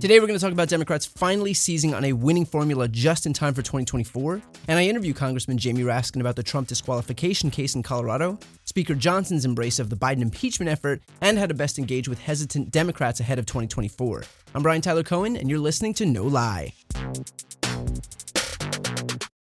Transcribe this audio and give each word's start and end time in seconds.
Today, 0.00 0.18
we're 0.18 0.26
going 0.26 0.38
to 0.38 0.42
talk 0.42 0.54
about 0.54 0.70
Democrats 0.70 1.04
finally 1.04 1.52
seizing 1.52 1.92
on 1.92 2.04
a 2.04 2.14
winning 2.14 2.46
formula 2.46 2.88
just 2.88 3.26
in 3.26 3.34
time 3.34 3.52
for 3.52 3.60
2024. 3.60 4.40
And 4.66 4.78
I 4.78 4.84
interview 4.84 5.12
Congressman 5.12 5.58
Jamie 5.58 5.82
Raskin 5.82 6.22
about 6.22 6.36
the 6.36 6.42
Trump 6.42 6.68
disqualification 6.68 7.50
case 7.50 7.74
in 7.74 7.82
Colorado, 7.82 8.38
Speaker 8.64 8.94
Johnson's 8.94 9.44
embrace 9.44 9.78
of 9.78 9.90
the 9.90 9.96
Biden 9.96 10.22
impeachment 10.22 10.70
effort, 10.70 11.02
and 11.20 11.38
how 11.38 11.44
to 11.44 11.52
best 11.52 11.78
engage 11.78 12.08
with 12.08 12.18
hesitant 12.18 12.70
Democrats 12.70 13.20
ahead 13.20 13.38
of 13.38 13.44
2024. 13.44 14.24
I'm 14.54 14.62
Brian 14.62 14.80
Tyler 14.80 15.02
Cohen, 15.02 15.36
and 15.36 15.50
you're 15.50 15.58
listening 15.58 15.92
to 15.92 16.06
No 16.06 16.24
Lie. 16.24 16.72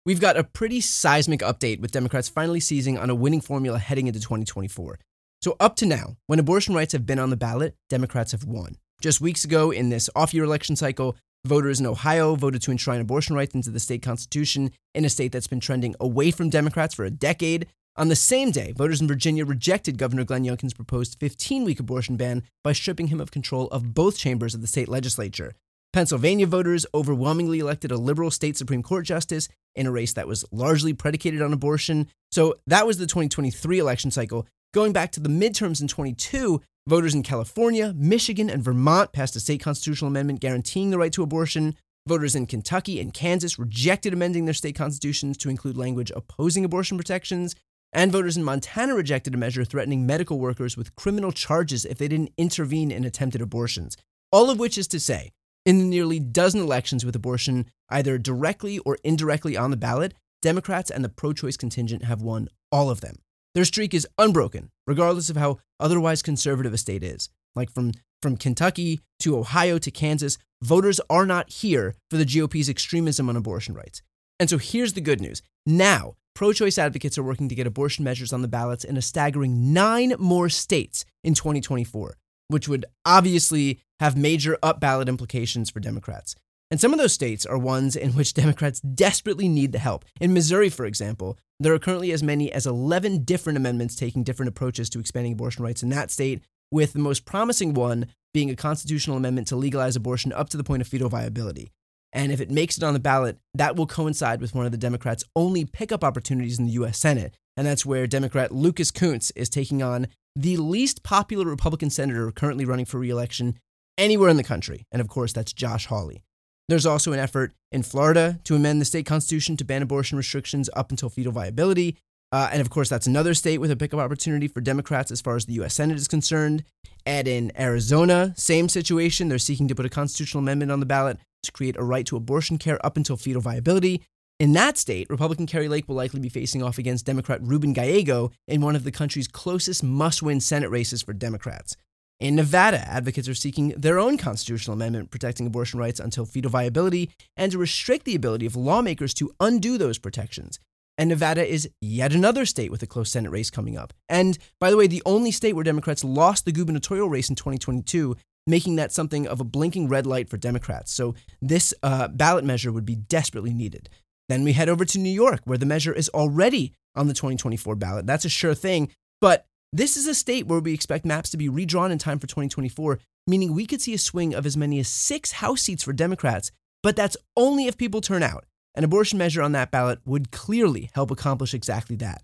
We've 0.04 0.20
got 0.20 0.36
a 0.36 0.42
pretty 0.42 0.80
seismic 0.80 1.38
update 1.38 1.78
with 1.78 1.92
Democrats 1.92 2.28
finally 2.28 2.58
seizing 2.58 2.98
on 2.98 3.10
a 3.10 3.14
winning 3.14 3.42
formula 3.42 3.78
heading 3.78 4.08
into 4.08 4.18
2024. 4.18 4.98
So, 5.40 5.56
up 5.60 5.76
to 5.76 5.86
now, 5.86 6.16
when 6.26 6.40
abortion 6.40 6.74
rights 6.74 6.94
have 6.94 7.06
been 7.06 7.20
on 7.20 7.30
the 7.30 7.36
ballot, 7.36 7.76
Democrats 7.88 8.32
have 8.32 8.42
won. 8.42 8.76
Just 9.02 9.20
weeks 9.20 9.44
ago, 9.44 9.72
in 9.72 9.88
this 9.88 10.08
off 10.14 10.32
year 10.32 10.44
election 10.44 10.76
cycle, 10.76 11.16
voters 11.44 11.80
in 11.80 11.86
Ohio 11.86 12.36
voted 12.36 12.62
to 12.62 12.70
enshrine 12.70 13.00
abortion 13.00 13.34
rights 13.34 13.52
into 13.52 13.68
the 13.68 13.80
state 13.80 14.00
constitution 14.00 14.70
in 14.94 15.04
a 15.04 15.08
state 15.08 15.32
that's 15.32 15.48
been 15.48 15.58
trending 15.58 15.96
away 15.98 16.30
from 16.30 16.50
Democrats 16.50 16.94
for 16.94 17.04
a 17.04 17.10
decade. 17.10 17.66
On 17.96 18.06
the 18.06 18.14
same 18.14 18.52
day, 18.52 18.70
voters 18.70 19.00
in 19.00 19.08
Virginia 19.08 19.44
rejected 19.44 19.98
Governor 19.98 20.22
Glenn 20.22 20.44
Youngkin's 20.44 20.72
proposed 20.72 21.18
15 21.18 21.64
week 21.64 21.80
abortion 21.80 22.16
ban 22.16 22.44
by 22.62 22.72
stripping 22.72 23.08
him 23.08 23.20
of 23.20 23.32
control 23.32 23.66
of 23.70 23.92
both 23.92 24.18
chambers 24.18 24.54
of 24.54 24.60
the 24.60 24.68
state 24.68 24.88
legislature. 24.88 25.52
Pennsylvania 25.92 26.46
voters 26.46 26.86
overwhelmingly 26.94 27.58
elected 27.58 27.90
a 27.90 27.98
liberal 27.98 28.30
state 28.30 28.56
Supreme 28.56 28.84
Court 28.84 29.04
justice 29.04 29.48
in 29.74 29.88
a 29.88 29.90
race 29.90 30.12
that 30.12 30.28
was 30.28 30.44
largely 30.52 30.92
predicated 30.92 31.42
on 31.42 31.52
abortion. 31.52 32.06
So 32.30 32.54
that 32.68 32.86
was 32.86 32.98
the 32.98 33.06
2023 33.06 33.80
election 33.80 34.12
cycle. 34.12 34.46
Going 34.74 34.94
back 34.94 35.12
to 35.12 35.20
the 35.20 35.28
midterms 35.28 35.82
in 35.82 35.88
22, 35.88 36.62
Voters 36.86 37.14
in 37.14 37.22
California, 37.22 37.92
Michigan, 37.94 38.48
and 38.48 38.64
Vermont 38.64 39.12
passed 39.12 39.36
a 39.36 39.40
state 39.40 39.62
constitutional 39.62 40.08
amendment 40.08 40.40
guaranteeing 40.40 40.88
the 40.88 40.96
right 40.96 41.12
to 41.12 41.22
abortion. 41.22 41.76
Voters 42.08 42.34
in 42.34 42.46
Kentucky 42.46 42.98
and 42.98 43.12
Kansas 43.12 43.58
rejected 43.58 44.14
amending 44.14 44.46
their 44.46 44.54
state 44.54 44.74
constitutions 44.74 45.36
to 45.36 45.50
include 45.50 45.76
language 45.76 46.10
opposing 46.16 46.64
abortion 46.64 46.96
protections. 46.96 47.54
And 47.92 48.10
voters 48.10 48.38
in 48.38 48.44
Montana 48.44 48.94
rejected 48.94 49.34
a 49.34 49.36
measure 49.36 49.62
threatening 49.66 50.06
medical 50.06 50.38
workers 50.38 50.74
with 50.74 50.96
criminal 50.96 51.32
charges 51.32 51.84
if 51.84 51.98
they 51.98 52.08
didn't 52.08 52.32
intervene 52.38 52.90
in 52.90 53.04
attempted 53.04 53.42
abortions. 53.42 53.98
All 54.32 54.48
of 54.48 54.58
which 54.58 54.78
is 54.78 54.88
to 54.88 54.98
say, 54.98 55.32
in 55.66 55.80
the 55.80 55.84
nearly 55.84 56.18
dozen 56.18 56.62
elections 56.62 57.04
with 57.04 57.14
abortion 57.14 57.66
either 57.90 58.16
directly 58.16 58.78
or 58.78 58.96
indirectly 59.04 59.54
on 59.54 59.70
the 59.70 59.76
ballot, 59.76 60.14
Democrats 60.40 60.90
and 60.90 61.04
the 61.04 61.10
pro 61.10 61.34
choice 61.34 61.58
contingent 61.58 62.04
have 62.04 62.22
won 62.22 62.48
all 62.72 62.88
of 62.88 63.02
them. 63.02 63.16
Their 63.54 63.64
streak 63.66 63.92
is 63.92 64.08
unbroken, 64.16 64.70
regardless 64.86 65.28
of 65.28 65.36
how 65.36 65.58
otherwise 65.78 66.22
conservative 66.22 66.72
a 66.72 66.78
state 66.78 67.02
is. 67.02 67.28
Like 67.54 67.70
from, 67.70 67.92
from 68.22 68.36
Kentucky 68.36 69.00
to 69.20 69.36
Ohio 69.36 69.78
to 69.78 69.90
Kansas, 69.90 70.38
voters 70.62 71.00
are 71.10 71.26
not 71.26 71.50
here 71.50 71.94
for 72.10 72.16
the 72.16 72.24
GOP's 72.24 72.70
extremism 72.70 73.28
on 73.28 73.36
abortion 73.36 73.74
rights. 73.74 74.00
And 74.40 74.48
so 74.48 74.56
here's 74.56 74.94
the 74.94 75.02
good 75.02 75.20
news. 75.20 75.42
Now, 75.66 76.14
pro 76.34 76.54
choice 76.54 76.78
advocates 76.78 77.18
are 77.18 77.22
working 77.22 77.50
to 77.50 77.54
get 77.54 77.66
abortion 77.66 78.04
measures 78.04 78.32
on 78.32 78.40
the 78.40 78.48
ballots 78.48 78.84
in 78.84 78.96
a 78.96 79.02
staggering 79.02 79.74
nine 79.74 80.14
more 80.18 80.48
states 80.48 81.04
in 81.22 81.34
2024, 81.34 82.16
which 82.48 82.68
would 82.68 82.86
obviously 83.04 83.80
have 84.00 84.16
major 84.16 84.58
up 84.62 84.80
ballot 84.80 85.08
implications 85.10 85.68
for 85.68 85.80
Democrats. 85.80 86.34
And 86.72 86.80
some 86.80 86.94
of 86.94 86.98
those 86.98 87.12
states 87.12 87.44
are 87.44 87.58
ones 87.58 87.96
in 87.96 88.12
which 88.12 88.32
Democrats 88.42 88.80
desperately 88.80 89.46
need 89.46 89.72
the 89.72 89.78
help. 89.78 90.06
In 90.22 90.32
Missouri, 90.32 90.70
for 90.70 90.86
example, 90.86 91.38
there 91.60 91.74
are 91.74 91.78
currently 91.78 92.12
as 92.12 92.22
many 92.22 92.50
as 92.50 92.66
11 92.66 93.24
different 93.24 93.58
amendments 93.58 93.94
taking 93.94 94.24
different 94.24 94.48
approaches 94.48 94.88
to 94.88 94.98
expanding 94.98 95.34
abortion 95.34 95.62
rights 95.62 95.82
in 95.82 95.90
that 95.90 96.10
state, 96.10 96.40
with 96.70 96.94
the 96.94 96.98
most 96.98 97.26
promising 97.26 97.74
one 97.74 98.06
being 98.32 98.48
a 98.48 98.56
constitutional 98.56 99.18
amendment 99.18 99.48
to 99.48 99.56
legalize 99.56 99.96
abortion 99.96 100.32
up 100.32 100.48
to 100.48 100.56
the 100.56 100.64
point 100.64 100.80
of 100.80 100.88
fetal 100.88 101.10
viability. 101.10 101.70
And 102.10 102.32
if 102.32 102.40
it 102.40 102.50
makes 102.50 102.78
it 102.78 102.82
on 102.82 102.94
the 102.94 103.00
ballot, 103.00 103.36
that 103.52 103.76
will 103.76 103.86
coincide 103.86 104.40
with 104.40 104.54
one 104.54 104.64
of 104.64 104.72
the 104.72 104.78
Democrats' 104.78 105.24
only 105.36 105.66
pickup 105.66 106.02
opportunities 106.02 106.58
in 106.58 106.64
the 106.64 106.72
U.S. 106.72 106.96
Senate. 106.98 107.34
And 107.54 107.66
that's 107.66 107.84
where 107.84 108.06
Democrat 108.06 108.50
Lucas 108.50 108.90
Kunce 108.90 109.30
is 109.36 109.50
taking 109.50 109.82
on 109.82 110.06
the 110.34 110.56
least 110.56 111.02
popular 111.02 111.44
Republican 111.44 111.90
senator 111.90 112.32
currently 112.32 112.64
running 112.64 112.86
for 112.86 112.98
reelection 112.98 113.58
anywhere 113.98 114.30
in 114.30 114.38
the 114.38 114.42
country. 114.42 114.86
And 114.90 115.02
of 115.02 115.08
course, 115.08 115.34
that's 115.34 115.52
Josh 115.52 115.84
Hawley. 115.84 116.22
There's 116.68 116.86
also 116.86 117.12
an 117.12 117.18
effort 117.18 117.52
in 117.70 117.82
Florida 117.82 118.40
to 118.44 118.54
amend 118.54 118.80
the 118.80 118.84
state 118.84 119.06
constitution 119.06 119.56
to 119.56 119.64
ban 119.64 119.82
abortion 119.82 120.16
restrictions 120.16 120.70
up 120.74 120.90
until 120.90 121.08
fetal 121.08 121.32
viability. 121.32 121.96
Uh, 122.30 122.48
and 122.50 122.60
of 122.60 122.70
course, 122.70 122.88
that's 122.88 123.06
another 123.06 123.34
state 123.34 123.58
with 123.58 123.70
a 123.70 123.76
pickup 123.76 124.00
opportunity 124.00 124.48
for 124.48 124.60
Democrats 124.60 125.10
as 125.10 125.20
far 125.20 125.36
as 125.36 125.44
the 125.44 125.52
U.S. 125.54 125.74
Senate 125.74 125.98
is 125.98 126.08
concerned. 126.08 126.64
And 127.04 127.28
in 127.28 127.52
Arizona, 127.58 128.32
same 128.36 128.68
situation. 128.68 129.28
They're 129.28 129.38
seeking 129.38 129.68
to 129.68 129.74
put 129.74 129.84
a 129.84 129.90
constitutional 129.90 130.42
amendment 130.42 130.72
on 130.72 130.80
the 130.80 130.86
ballot 130.86 131.18
to 131.42 131.52
create 131.52 131.76
a 131.76 131.82
right 131.82 132.06
to 132.06 132.16
abortion 132.16 132.56
care 132.56 132.84
up 132.86 132.96
until 132.96 133.16
fetal 133.16 133.42
viability. 133.42 134.02
In 134.40 134.52
that 134.54 134.78
state, 134.78 135.08
Republican 135.10 135.46
Kari 135.46 135.68
Lake 135.68 135.86
will 135.86 135.94
likely 135.94 136.20
be 136.20 136.28
facing 136.28 136.62
off 136.62 136.78
against 136.78 137.06
Democrat 137.06 137.40
Ruben 137.42 137.72
Gallego 137.72 138.30
in 138.48 138.60
one 138.60 138.76
of 138.76 138.84
the 138.84 138.90
country's 138.90 139.28
closest 139.28 139.82
must 139.82 140.22
win 140.22 140.40
Senate 140.40 140.70
races 140.70 141.02
for 141.02 141.12
Democrats. 141.12 141.76
In 142.22 142.36
Nevada, 142.36 142.78
advocates 142.88 143.28
are 143.28 143.34
seeking 143.34 143.70
their 143.70 143.98
own 143.98 144.16
constitutional 144.16 144.74
amendment 144.74 145.10
protecting 145.10 145.44
abortion 145.44 145.80
rights 145.80 145.98
until 145.98 146.24
fetal 146.24 146.52
viability 146.52 147.10
and 147.36 147.50
to 147.50 147.58
restrict 147.58 148.04
the 148.04 148.14
ability 148.14 148.46
of 148.46 148.54
lawmakers 148.54 149.12
to 149.14 149.34
undo 149.40 149.76
those 149.76 149.98
protections. 149.98 150.60
And 150.96 151.08
Nevada 151.08 151.44
is 151.44 151.68
yet 151.80 152.12
another 152.12 152.46
state 152.46 152.70
with 152.70 152.80
a 152.80 152.86
close 152.86 153.10
Senate 153.10 153.32
race 153.32 153.50
coming 153.50 153.76
up. 153.76 153.92
And 154.08 154.38
by 154.60 154.70
the 154.70 154.76
way, 154.76 154.86
the 154.86 155.02
only 155.04 155.32
state 155.32 155.54
where 155.54 155.64
Democrats 155.64 156.04
lost 156.04 156.44
the 156.44 156.52
gubernatorial 156.52 157.08
race 157.08 157.28
in 157.28 157.34
2022, 157.34 158.14
making 158.46 158.76
that 158.76 158.92
something 158.92 159.26
of 159.26 159.40
a 159.40 159.44
blinking 159.44 159.88
red 159.88 160.06
light 160.06 160.28
for 160.28 160.36
Democrats. 160.36 160.92
So 160.92 161.16
this 161.40 161.74
uh, 161.82 162.06
ballot 162.06 162.44
measure 162.44 162.70
would 162.70 162.86
be 162.86 162.94
desperately 162.94 163.52
needed. 163.52 163.88
Then 164.28 164.44
we 164.44 164.52
head 164.52 164.68
over 164.68 164.84
to 164.84 164.98
New 165.00 165.10
York, 165.10 165.40
where 165.42 165.58
the 165.58 165.66
measure 165.66 165.92
is 165.92 166.08
already 166.10 166.72
on 166.94 167.08
the 167.08 167.14
2024 167.14 167.74
ballot. 167.74 168.06
That's 168.06 168.24
a 168.24 168.28
sure 168.28 168.54
thing. 168.54 168.92
But 169.20 169.44
this 169.72 169.96
is 169.96 170.06
a 170.06 170.14
state 170.14 170.46
where 170.46 170.60
we 170.60 170.74
expect 170.74 171.06
maps 171.06 171.30
to 171.30 171.38
be 171.38 171.48
redrawn 171.48 171.90
in 171.90 171.98
time 171.98 172.18
for 172.18 172.26
2024, 172.26 172.98
meaning 173.26 173.54
we 173.54 173.64
could 173.64 173.80
see 173.80 173.94
a 173.94 173.98
swing 173.98 174.34
of 174.34 174.44
as 174.44 174.56
many 174.56 174.78
as 174.78 174.88
six 174.88 175.32
House 175.32 175.62
seats 175.62 175.82
for 175.82 175.94
Democrats, 175.94 176.52
but 176.82 176.94
that's 176.94 177.16
only 177.36 177.66
if 177.66 177.78
people 177.78 178.02
turn 178.02 178.22
out. 178.22 178.44
An 178.74 178.84
abortion 178.84 179.18
measure 179.18 179.40
on 179.40 179.52
that 179.52 179.70
ballot 179.70 180.00
would 180.04 180.30
clearly 180.30 180.90
help 180.94 181.10
accomplish 181.10 181.54
exactly 181.54 181.96
that. 181.96 182.22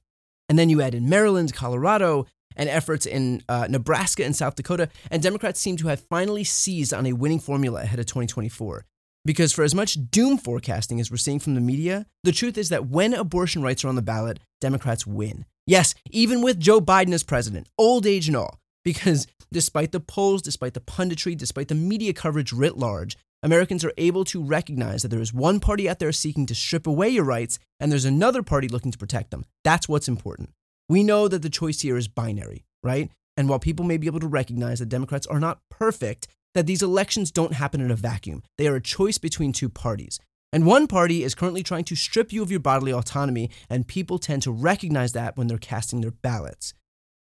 And 0.49 0.59
then 0.59 0.69
you 0.69 0.83
add 0.83 0.95
in 0.95 1.09
Maryland, 1.09 1.55
Colorado, 1.55 2.27
and 2.55 2.69
efforts 2.69 3.07
in 3.07 3.43
uh, 3.49 3.67
Nebraska 3.71 4.25
and 4.25 4.37
South 4.37 4.55
Dakota, 4.55 4.91
and 5.11 5.23
Democrats 5.23 5.61
seem 5.61 5.77
to 5.79 5.89
have 5.89 6.01
finally 6.01 6.45
seized 6.45 6.93
on 6.93 7.07
a 7.07 7.13
winning 7.13 7.41
formula 7.41 7.83
ahead 7.83 7.99
of 7.99 8.07
2024. 8.07 8.85
Because 9.25 9.53
for 9.53 9.63
as 9.63 9.75
much 9.75 10.11
doom 10.11 10.39
forecasting 10.39 11.01
as 11.01 11.11
we're 11.11 11.17
seeing 11.17 11.39
from 11.39 11.55
the 11.55 11.61
media, 11.61 12.07
the 12.25 12.33
truth 12.33 12.59
is 12.59 12.69
that 12.71 12.89
when 12.89 13.15
abortion 13.15 13.63
rights 13.63 13.85
are 13.85 13.89
on 13.89 13.95
the 13.95 14.03
ballot, 14.03 14.41
Democrats 14.61 15.07
win. 15.07 15.45
Yes, 15.69 15.95
even 16.11 16.41
with 16.41 16.59
Joe 16.59 16.81
Biden 16.81 17.13
as 17.13 17.23
president, 17.23 17.69
old 17.77 18.07
age 18.07 18.27
and 18.27 18.37
all, 18.39 18.59
because 18.85 19.27
despite 19.53 19.93
the 19.93 20.01
polls, 20.01 20.41
despite 20.41 20.73
the 20.73 20.81
punditry, 20.81 21.37
despite 21.37 21.69
the 21.69 21.75
media 21.75 22.15
coverage 22.15 22.55
writ 22.55 22.79
large, 22.79 23.19
Americans 23.43 23.85
are 23.85 23.93
able 23.99 24.25
to 24.25 24.43
recognize 24.43 25.03
that 25.03 25.09
there 25.09 25.21
is 25.21 25.35
one 25.35 25.61
party 25.61 25.87
out 25.87 25.99
there 25.99 26.11
seeking 26.11 26.47
to 26.47 26.55
strip 26.55 26.87
away 26.87 27.11
your 27.11 27.25
rights, 27.25 27.59
and 27.79 27.93
there's 27.93 28.07
another 28.07 28.43
party 28.43 28.67
looking 28.67 28.91
to 28.93 28.97
protect 28.97 29.31
them. 29.31 29.45
That's 29.63 29.87
what's 29.87 30.09
important. 30.09 30.55
We 30.89 31.03
know 31.03 31.29
that 31.29 31.43
the 31.43 31.51
choice 31.51 31.83
here 31.83 31.99
is 31.99 32.09
binary, 32.09 32.65
right? 32.83 33.11
And 33.37 33.47
while 33.47 33.59
people 33.59 33.85
may 33.85 33.99
be 33.99 34.07
able 34.07 34.21
to 34.21 34.27
recognize 34.27 34.79
that 34.79 34.89
Democrats 34.89 35.27
are 35.27 35.39
not 35.39 35.61
perfect, 35.71 36.29
that 36.55 36.67
these 36.67 36.83
elections 36.83 37.31
don't 37.31 37.53
happen 37.53 37.83
in 37.83 37.91
a 37.91 37.95
vacuum. 37.95 38.43
They 38.57 38.69
are 38.69 38.77
a 38.77 38.81
choice 38.81 39.19
between 39.19 39.53
two 39.53 39.69
parties. 39.69 40.19
And 40.53 40.65
one 40.65 40.87
party 40.87 41.25
is 41.25 41.35
currently 41.35 41.63
trying 41.63 41.85
to 41.85 41.97
strip 41.97 42.33
you 42.33 42.43
of 42.43 42.51
your 42.51 42.61
bodily 42.61 42.93
autonomy, 42.93 43.51
and 43.69 43.87
people 43.87 44.19
tend 44.19 44.43
to 44.43 44.51
recognize 44.51 45.13
that 45.13 45.37
when 45.37 45.47
they're 45.47 45.59
casting 45.59 46.01
their 46.01 46.11
ballots. 46.11 46.73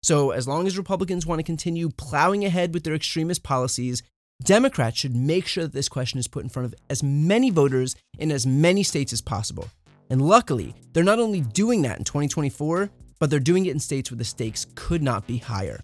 So, 0.01 0.31
as 0.31 0.47
long 0.47 0.65
as 0.65 0.77
Republicans 0.77 1.25
want 1.25 1.39
to 1.39 1.44
continue 1.44 1.89
plowing 1.89 2.45
ahead 2.45 2.74
with 2.74 2.83
their 2.83 2.94
extremist 2.94 3.44
policies, 3.44 4.01
Democrats 4.41 4.97
should 4.97 5.15
make 5.15 5.47
sure 5.47 5.63
that 5.63 5.74
this 5.74 5.89
question 5.89 6.19
is 6.19 6.27
put 6.27 6.44
in 6.44 6.50
front 6.50 6.68
of 6.68 6.75
as 6.89 7.03
many 7.03 7.50
voters 7.50 7.95
in 8.18 8.31
as 8.31 8.45
many 8.45 8.83
states 8.83 9.12
as 9.12 9.21
possible. 9.21 9.69
And 10.09 10.21
luckily, 10.21 10.74
they're 10.94 11.03
not 11.03 11.19
only 11.19 11.41
doing 11.41 11.81
that 11.81 11.97
in 11.97 12.06
2024, 12.06 12.89
but 13.19 13.29
they're 13.29 13.39
doing 13.39 13.65
it 13.65 13.71
in 13.71 13.79
states 13.79 14.09
where 14.09 14.18
the 14.18 14.24
stakes 14.24 14.65
could 14.75 15.03
not 15.03 15.27
be 15.27 15.38
higher. 15.38 15.81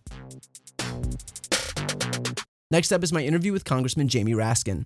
Next 2.71 2.91
up 2.91 3.03
is 3.03 3.11
my 3.11 3.23
interview 3.23 3.51
with 3.51 3.65
Congressman 3.65 4.07
Jamie 4.07 4.33
Raskin. 4.33 4.85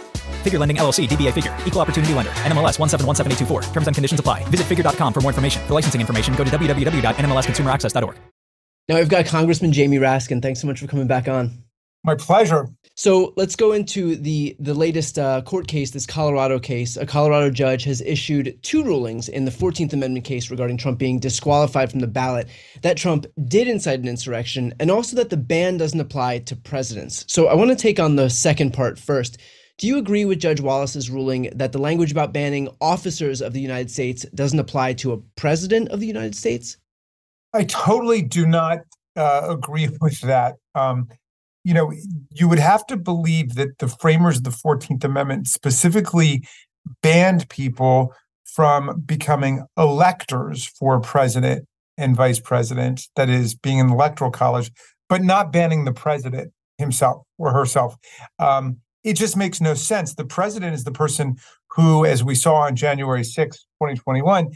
Figure 0.41 0.57
Lending 0.57 0.77
LLC, 0.77 1.07
DBA 1.07 1.31
Figure, 1.33 1.55
Equal 1.65 1.81
Opportunity 1.81 2.15
Lender, 2.15 2.31
NMLS 2.31 2.79
1717824. 2.79 3.71
Terms 3.71 3.87
and 3.87 3.95
conditions 3.95 4.19
apply. 4.19 4.43
Visit 4.45 4.65
figure.com 4.65 5.13
for 5.13 5.21
more 5.21 5.29
information. 5.29 5.61
For 5.67 5.75
licensing 5.75 6.01
information, 6.01 6.33
go 6.33 6.43
to 6.43 6.49
www.nmlsconsumeraccess.org. 6.49 8.17
Now 8.89 8.95
we've 8.97 9.07
got 9.07 9.25
Congressman 9.25 9.71
Jamie 9.71 9.99
Raskin. 9.99 10.41
Thanks 10.41 10.59
so 10.59 10.67
much 10.67 10.79
for 10.79 10.87
coming 10.87 11.07
back 11.07 11.27
on. 11.27 11.63
My 12.03 12.15
pleasure. 12.15 12.67
So 12.95 13.33
let's 13.37 13.55
go 13.55 13.71
into 13.73 14.15
the 14.15 14.55
the 14.59 14.73
latest 14.73 15.19
uh, 15.19 15.41
court 15.43 15.67
case, 15.67 15.91
this 15.91 16.07
Colorado 16.07 16.59
case. 16.59 16.97
A 16.97 17.05
Colorado 17.05 17.51
judge 17.51 17.83
has 17.83 18.01
issued 18.01 18.57
two 18.63 18.83
rulings 18.83 19.29
in 19.29 19.45
the 19.45 19.51
14th 19.51 19.93
Amendment 19.93 20.25
case 20.25 20.49
regarding 20.49 20.77
Trump 20.77 20.97
being 20.97 21.19
disqualified 21.19 21.91
from 21.91 21.99
the 21.99 22.07
ballot, 22.07 22.47
that 22.81 22.97
Trump 22.97 23.27
did 23.45 23.67
incite 23.67 23.99
an 23.99 24.07
insurrection, 24.07 24.73
and 24.79 24.89
also 24.89 25.15
that 25.15 25.29
the 25.29 25.37
ban 25.37 25.77
doesn't 25.77 25.99
apply 25.99 26.39
to 26.39 26.55
presidents. 26.55 27.23
So 27.27 27.47
I 27.47 27.53
want 27.53 27.69
to 27.69 27.75
take 27.75 27.99
on 27.99 28.15
the 28.15 28.29
second 28.29 28.73
part 28.73 28.97
first. 28.99 29.37
Do 29.81 29.87
you 29.87 29.97
agree 29.97 30.25
with 30.25 30.37
Judge 30.37 30.61
Wallace's 30.61 31.09
ruling 31.09 31.49
that 31.55 31.71
the 31.71 31.79
language 31.79 32.11
about 32.11 32.31
banning 32.31 32.69
officers 32.79 33.41
of 33.41 33.53
the 33.53 33.59
United 33.59 33.89
States 33.89 34.27
doesn't 34.35 34.59
apply 34.59 34.93
to 34.93 35.11
a 35.11 35.17
president 35.35 35.89
of 35.89 35.99
the 35.99 36.05
United 36.05 36.35
States? 36.35 36.77
I 37.51 37.63
totally 37.63 38.21
do 38.21 38.45
not 38.45 38.81
uh, 39.15 39.47
agree 39.49 39.89
with 39.99 40.21
that. 40.21 40.57
Um, 40.75 41.07
you 41.63 41.73
know, 41.73 41.91
you 42.29 42.47
would 42.47 42.59
have 42.59 42.85
to 42.87 42.95
believe 42.95 43.55
that 43.55 43.79
the 43.79 43.87
framers 43.87 44.37
of 44.37 44.43
the 44.43 44.51
14th 44.51 45.03
Amendment 45.03 45.47
specifically 45.47 46.47
banned 47.01 47.49
people 47.49 48.13
from 48.45 49.01
becoming 49.03 49.65
electors 49.79 50.63
for 50.63 50.99
president 50.99 51.67
and 51.97 52.15
vice 52.15 52.39
president, 52.39 53.07
that 53.15 53.29
is, 53.29 53.55
being 53.55 53.79
in 53.79 53.87
the 53.87 53.93
electoral 53.93 54.29
college, 54.29 54.71
but 55.09 55.23
not 55.23 55.51
banning 55.51 55.85
the 55.85 55.91
president 55.91 56.53
himself 56.77 57.23
or 57.39 57.51
herself. 57.51 57.95
Um, 58.37 58.77
it 59.03 59.13
just 59.13 59.35
makes 59.35 59.61
no 59.61 59.73
sense. 59.73 60.13
The 60.13 60.25
president 60.25 60.73
is 60.73 60.83
the 60.83 60.91
person 60.91 61.37
who, 61.69 62.05
as 62.05 62.23
we 62.23 62.35
saw 62.35 62.55
on 62.55 62.75
January 62.75 63.23
6, 63.23 63.57
2021, 63.57 64.51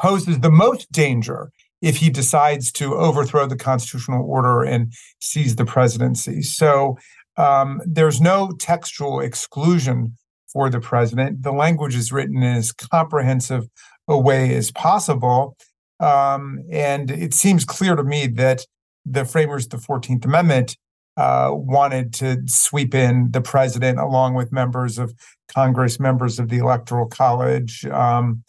poses 0.00 0.40
the 0.40 0.50
most 0.50 0.90
danger 0.92 1.50
if 1.80 1.96
he 1.96 2.10
decides 2.10 2.72
to 2.72 2.94
overthrow 2.94 3.46
the 3.46 3.56
constitutional 3.56 4.28
order 4.28 4.62
and 4.62 4.92
seize 5.20 5.56
the 5.56 5.64
presidency. 5.64 6.42
So 6.42 6.98
um, 7.36 7.80
there's 7.86 8.20
no 8.20 8.50
textual 8.58 9.20
exclusion 9.20 10.16
for 10.52 10.70
the 10.70 10.80
president. 10.80 11.42
The 11.42 11.52
language 11.52 11.94
is 11.94 12.10
written 12.10 12.42
in 12.42 12.56
as 12.56 12.72
comprehensive 12.72 13.68
a 14.08 14.18
way 14.18 14.54
as 14.54 14.70
possible. 14.70 15.56
Um, 16.00 16.60
and 16.70 17.10
it 17.10 17.34
seems 17.34 17.64
clear 17.64 17.94
to 17.96 18.02
me 18.02 18.26
that 18.28 18.64
the 19.04 19.24
framers 19.24 19.64
of 19.64 19.70
the 19.70 19.76
14th 19.76 20.24
Amendment 20.24 20.76
uh, 21.18 21.50
wanted 21.52 22.14
to 22.14 22.40
sweep 22.46 22.94
in 22.94 23.28
the 23.32 23.40
president 23.40 23.98
along 23.98 24.34
with 24.34 24.52
members 24.52 24.98
of 24.98 25.12
Congress, 25.52 25.98
members 25.98 26.38
of 26.38 26.48
the 26.48 26.58
Electoral 26.58 27.06
College, 27.06 27.84
um, 27.86 28.44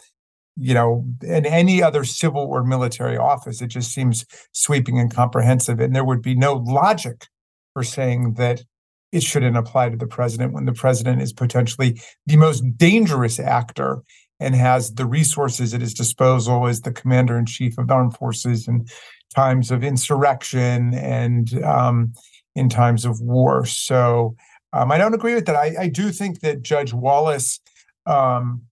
you 0.56 0.72
know, 0.72 1.04
and 1.26 1.46
any 1.46 1.82
other 1.82 2.04
civil 2.04 2.42
or 2.42 2.62
military 2.62 3.16
office. 3.16 3.60
It 3.60 3.68
just 3.68 3.92
seems 3.92 4.24
sweeping 4.52 5.00
and 5.00 5.12
comprehensive. 5.12 5.80
And 5.80 5.96
there 5.96 6.04
would 6.04 6.22
be 6.22 6.36
no 6.36 6.52
logic 6.52 7.26
for 7.72 7.82
saying 7.82 8.34
that 8.34 8.62
it 9.10 9.24
shouldn't 9.24 9.56
apply 9.56 9.88
to 9.88 9.96
the 9.96 10.06
president 10.06 10.52
when 10.52 10.66
the 10.66 10.72
president 10.72 11.20
is 11.20 11.32
potentially 11.32 12.00
the 12.26 12.36
most 12.36 12.62
dangerous 12.76 13.40
actor 13.40 14.02
and 14.38 14.54
has 14.54 14.94
the 14.94 15.06
resources 15.06 15.74
at 15.74 15.80
his 15.80 15.92
disposal 15.92 16.68
as 16.68 16.82
the 16.82 16.92
commander 16.92 17.36
in 17.36 17.46
chief 17.46 17.76
of 17.78 17.88
the 17.88 17.94
armed 17.94 18.16
forces 18.16 18.68
in 18.68 18.86
times 19.34 19.72
of 19.72 19.82
insurrection 19.82 20.94
and 20.94 21.60
um, 21.64 22.12
in 22.54 22.68
times 22.68 23.04
of 23.04 23.20
war. 23.20 23.64
So 23.66 24.36
um, 24.72 24.92
I 24.92 24.98
don't 24.98 25.14
agree 25.14 25.34
with 25.34 25.46
that. 25.46 25.56
I, 25.56 25.74
I, 25.80 25.88
do 25.88 26.10
think 26.10 26.40
that 26.40 26.62
Judge 26.62 26.92
Wallace 26.92 27.60
um, 28.06 28.62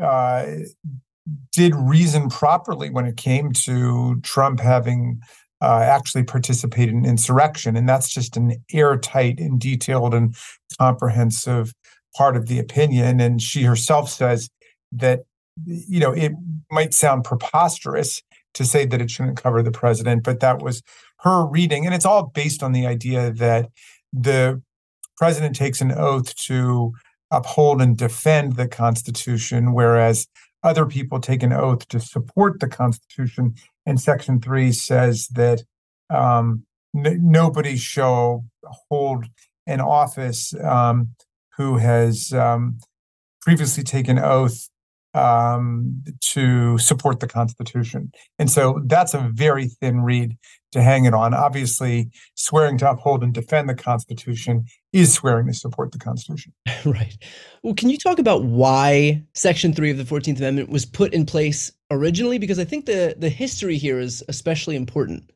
uh, 0.00 0.46
did 1.52 1.74
reason 1.74 2.28
properly 2.28 2.90
when 2.90 3.06
it 3.06 3.16
came 3.16 3.52
to 3.52 4.20
Trump 4.22 4.60
having 4.60 5.20
uh, 5.62 5.80
actually 5.80 6.24
participated 6.24 6.94
in 6.94 7.06
insurrection. 7.06 7.76
And 7.76 7.88
that's 7.88 8.08
just 8.08 8.36
an 8.36 8.56
airtight 8.72 9.38
and 9.38 9.58
detailed 9.58 10.14
and 10.14 10.34
comprehensive 10.78 11.72
part 12.16 12.36
of 12.36 12.46
the 12.46 12.58
opinion. 12.58 13.20
And 13.20 13.40
she 13.40 13.62
herself 13.62 14.10
says 14.10 14.50
that, 14.92 15.20
you 15.64 16.00
know, 16.00 16.12
it 16.12 16.32
might 16.70 16.92
sound 16.92 17.24
preposterous 17.24 18.22
to 18.54 18.64
say 18.64 18.84
that 18.86 19.00
it 19.00 19.10
shouldn't 19.10 19.40
cover 19.40 19.62
the 19.62 19.70
president, 19.70 20.22
but 20.22 20.40
that 20.40 20.60
was 20.60 20.82
her 21.24 21.44
reading, 21.46 21.86
and 21.86 21.94
it's 21.94 22.04
all 22.04 22.26
based 22.26 22.62
on 22.62 22.72
the 22.72 22.86
idea 22.86 23.32
that 23.32 23.70
the 24.12 24.62
president 25.16 25.56
takes 25.56 25.80
an 25.80 25.90
oath 25.90 26.34
to 26.36 26.92
uphold 27.30 27.80
and 27.80 27.96
defend 27.96 28.56
the 28.56 28.68
Constitution, 28.68 29.72
whereas 29.72 30.28
other 30.62 30.86
people 30.86 31.20
take 31.20 31.42
an 31.42 31.52
oath 31.52 31.88
to 31.88 31.98
support 31.98 32.60
the 32.60 32.68
Constitution. 32.68 33.54
And 33.86 34.00
Section 34.00 34.40
3 34.40 34.72
says 34.72 35.28
that 35.28 35.62
um, 36.10 36.64
n- 36.94 37.20
nobody 37.22 37.76
shall 37.76 38.44
hold 38.90 39.26
an 39.66 39.80
office 39.80 40.54
um, 40.62 41.14
who 41.56 41.78
has 41.78 42.32
um, 42.32 42.78
previously 43.40 43.82
taken 43.82 44.18
oath 44.18 44.68
um, 45.14 46.02
to 46.20 46.76
support 46.78 47.20
the 47.20 47.28
Constitution. 47.28 48.12
And 48.38 48.50
so 48.50 48.80
that's 48.86 49.14
a 49.14 49.30
very 49.32 49.68
thin 49.68 50.00
reed 50.00 50.36
to 50.72 50.82
hang 50.82 51.04
it 51.04 51.14
on. 51.14 51.32
Obviously, 51.32 52.10
swearing 52.34 52.76
to 52.78 52.90
uphold 52.90 53.22
and 53.22 53.32
defend 53.32 53.68
the 53.68 53.74
Constitution 53.74 54.64
is 54.92 55.14
swearing 55.14 55.46
to 55.46 55.54
support 55.54 55.92
the 55.92 55.98
Constitution. 55.98 56.52
right. 56.84 57.16
Well, 57.62 57.74
can 57.74 57.90
you 57.90 57.96
talk 57.96 58.18
about 58.18 58.42
why 58.42 59.22
Section 59.34 59.72
3 59.72 59.92
of 59.92 59.98
the 59.98 60.04
14th 60.04 60.38
Amendment 60.38 60.68
was 60.68 60.84
put 60.84 61.14
in 61.14 61.24
place 61.24 61.70
originally? 61.90 62.38
Because 62.38 62.58
I 62.58 62.64
think 62.64 62.86
the, 62.86 63.14
the 63.16 63.28
history 63.28 63.78
here 63.78 64.00
is 64.00 64.22
especially 64.28 64.74
important. 64.74 65.30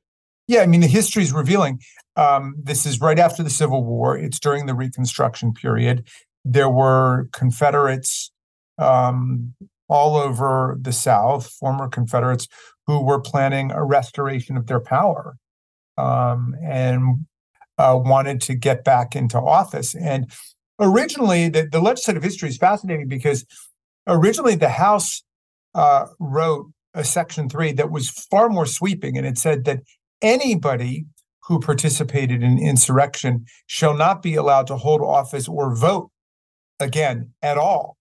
Yeah, 0.48 0.62
I 0.62 0.66
mean, 0.66 0.80
the 0.80 0.86
history 0.86 1.22
is 1.22 1.32
revealing. 1.32 1.80
Um, 2.16 2.56
this 2.60 2.84
is 2.84 3.00
right 3.00 3.18
after 3.18 3.42
the 3.42 3.50
Civil 3.50 3.84
War, 3.84 4.16
it's 4.18 4.40
during 4.40 4.66
the 4.66 4.74
Reconstruction 4.74 5.52
period. 5.52 6.08
There 6.44 6.70
were 6.70 7.28
Confederates 7.32 8.32
um, 8.78 9.54
all 9.88 10.16
over 10.16 10.76
the 10.80 10.92
South, 10.92 11.50
former 11.50 11.88
Confederates 11.88 12.46
who 12.86 13.02
were 13.02 13.20
planning 13.20 13.70
a 13.70 13.84
restoration 13.84 14.56
of 14.56 14.66
their 14.66 14.80
power 14.80 15.36
um, 15.96 16.54
and 16.62 17.26
uh, 17.76 17.98
wanted 18.02 18.40
to 18.42 18.54
get 18.54 18.84
back 18.84 19.14
into 19.14 19.38
office. 19.38 19.94
And 19.94 20.30
originally, 20.80 21.48
the, 21.48 21.68
the, 21.70 21.80
legislative 21.80 22.22
history 22.22 22.48
is 22.48 22.56
fascinating 22.56 23.08
because 23.08 23.44
originally 24.06 24.54
the 24.54 24.70
House 24.70 25.22
uh, 25.74 26.06
wrote 26.18 26.70
a 26.94 27.04
Section 27.04 27.48
3 27.48 27.72
that 27.72 27.90
was 27.90 28.08
far 28.08 28.48
more 28.48 28.66
sweeping, 28.66 29.16
and 29.16 29.26
it 29.26 29.38
said 29.38 29.64
that 29.64 29.80
anybody 30.22 31.06
who 31.44 31.60
participated 31.60 32.42
in 32.42 32.58
insurrection 32.58 33.44
shall 33.66 33.94
not 33.94 34.22
be 34.22 34.34
allowed 34.34 34.66
to 34.68 34.76
hold 34.76 35.00
office 35.02 35.46
or 35.48 35.74
vote 35.74 36.10
again 36.80 37.32
at 37.42 37.58
all. 37.58 37.97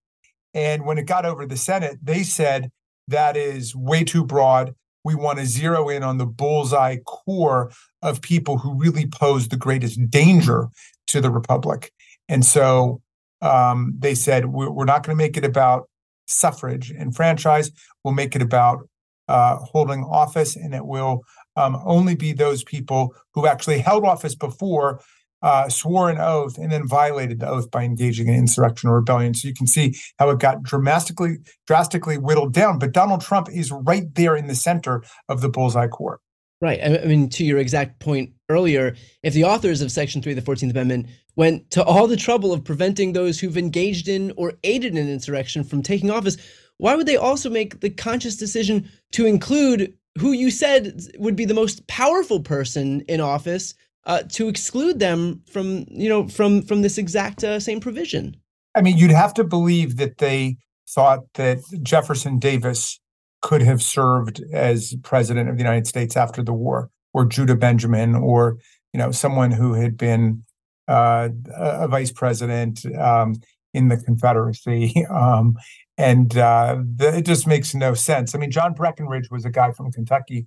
And 0.58 0.86
when 0.86 0.98
it 0.98 1.06
got 1.06 1.24
over 1.24 1.46
the 1.46 1.56
Senate, 1.56 2.00
they 2.02 2.24
said 2.24 2.72
that 3.08 3.38
is 3.38 3.76
way 3.76 4.04
too 4.04 4.26
broad. 4.26 4.74
We 5.04 5.14
want 5.14 5.38
to 5.38 5.46
zero 5.46 5.88
in 5.88 6.02
on 6.02 6.18
the 6.18 6.26
bullseye 6.26 6.98
core 7.06 7.72
of 8.02 8.24
people 8.24 8.58
who 8.58 8.74
really 8.74 9.06
pose 9.06 9.48
the 9.48 9.56
greatest 9.56 10.10
danger 10.10 10.68
to 11.08 11.22
the 11.22 11.30
republic. 11.30 11.92
And 12.28 12.44
so 12.44 13.02
um, 13.42 13.94
they 14.00 14.16
said, 14.16 14.48
we're 14.48 14.86
not 14.86 15.06
going 15.06 15.16
to 15.16 15.24
make 15.24 15.38
it 15.38 15.46
about 15.46 15.90
suffrage 16.26 16.90
and 16.90 17.16
franchise. 17.16 17.70
We'll 18.04 18.16
make 18.16 18.36
it 18.36 18.42
about 18.42 18.90
uh, 19.28 19.58
holding 19.58 20.04
office, 20.04 20.56
and 20.56 20.74
it 20.74 20.86
will 20.86 21.22
um, 21.56 21.80
only 21.86 22.16
be 22.16 22.34
those 22.34 22.64
people 22.64 23.16
who 23.36 23.46
actually 23.46 23.80
held 23.80 24.06
office 24.06 24.34
before 24.34 25.02
uh, 25.42 25.70
swore 25.70 26.10
an 26.10 26.18
oath 26.20 26.58
and 26.58 26.72
then 26.72 26.88
violated 26.88 27.40
the 27.40 27.48
oath 27.48 27.70
by 27.70 27.84
engaging 27.84 28.28
in 28.28 28.36
insurrection 28.36 28.90
or 28.90 28.96
rebellion. 28.96 29.34
So 29.34 29.48
you 29.48 29.54
can 29.54 29.68
see 29.68 29.96
how 30.20 30.30
it 30.30 30.40
got 30.40 30.64
dramatically, 30.64 31.38
drastically 31.66 32.18
whittled 32.18 32.54
down. 32.54 32.80
But 32.80 32.92
Donald 32.92 33.22
Trump 33.22 33.50
is 33.52 33.72
right 33.72 34.14
there 34.16 34.36
in 34.36 34.48
the 34.48 34.56
center 34.56 35.04
of 35.30 35.42
the 35.42 35.50
bullseye 35.50 35.88
core. 35.88 36.20
Right. 36.60 36.84
I 36.84 37.06
mean, 37.06 37.30
to 37.30 37.46
your 37.46 37.60
exact 37.60 38.00
point 38.00 38.32
earlier, 38.50 38.96
if 39.22 39.36
the 39.36 39.44
authors 39.44 39.82
of 39.82 39.92
Section 39.92 40.24
3 40.24 40.34
of 40.34 40.44
the 40.44 40.52
14th 40.52 40.72
Amendment 40.72 41.08
went 41.36 41.70
to 41.72 41.84
all 41.84 42.08
the 42.08 42.18
trouble 42.18 42.52
of 42.52 42.64
preventing 42.64 43.14
those 43.14 43.40
who've 43.40 43.58
engaged 43.58 44.08
in 44.08 44.34
or 44.38 44.54
aided 44.64 44.94
an 44.94 45.08
insurrection 45.08 45.64
from 45.64 45.84
taking 45.84 46.10
office, 46.10 46.36
why 46.78 46.96
would 46.96 47.06
they 47.06 47.16
also 47.16 47.48
make 47.48 47.80
the 47.82 47.92
conscious 47.92 48.38
decision 48.38 48.90
to 49.12 49.28
include 49.28 49.94
who 50.18 50.32
you 50.32 50.50
said 50.50 51.00
would 51.20 51.36
be 51.36 51.46
the 51.46 51.54
most 51.54 51.86
powerful 51.88 52.40
person 52.40 53.02
in 53.02 53.22
office 53.22 53.76
uh, 54.08 54.24
to 54.30 54.48
exclude 54.48 55.00
them 55.00 55.42
from 55.52 55.86
you 55.90 56.10
know 56.10 56.28
from 56.28 56.64
from 56.64 56.82
this 56.82 56.98
exact 56.98 57.44
uh, 57.44 57.60
same 57.60 57.80
provision. 57.80 58.36
I 58.74 58.82
mean, 58.82 58.98
you'd 58.98 59.12
have 59.12 59.34
to 59.36 59.44
believe 59.44 59.98
that 59.98 60.18
they 60.18 60.58
thought 60.90 61.22
that 61.34 61.60
Jefferson 61.84 62.40
Davis 62.40 63.00
could 63.42 63.62
have 63.62 63.84
served 63.84 64.42
as 64.52 64.96
president 65.04 65.50
of 65.50 65.58
the 65.58 65.64
United 65.64 65.86
States 65.86 66.16
after 66.16 66.42
the 66.42 66.54
war, 66.54 66.90
or 67.14 67.26
Judah 67.26 67.56
Benjamin, 67.56 68.16
or 68.16 68.58
you 68.94 68.98
know 68.98 69.12
someone 69.12 69.52
who 69.52 69.74
had 69.74 69.98
been 69.98 70.44
uh, 70.88 71.30
a 71.56 71.88
vice 71.90 72.12
president 72.12 72.86
um, 72.96 73.36
in 73.74 73.90
the 73.90 73.98
Confederacy. 73.98 75.06
Um, 75.14 75.58
and 76.00 76.38
uh, 76.38 76.78
the, 76.96 77.18
it 77.18 77.26
just 77.26 77.48
makes 77.48 77.74
no 77.74 77.96
sense. 77.96 78.36
I 78.36 78.38
mean, 78.38 78.52
John 78.52 78.74
Breckinridge 78.74 79.32
was 79.32 79.46
a 79.46 79.50
guy 79.50 79.72
from 79.72 79.92
Kentucky 79.92 80.46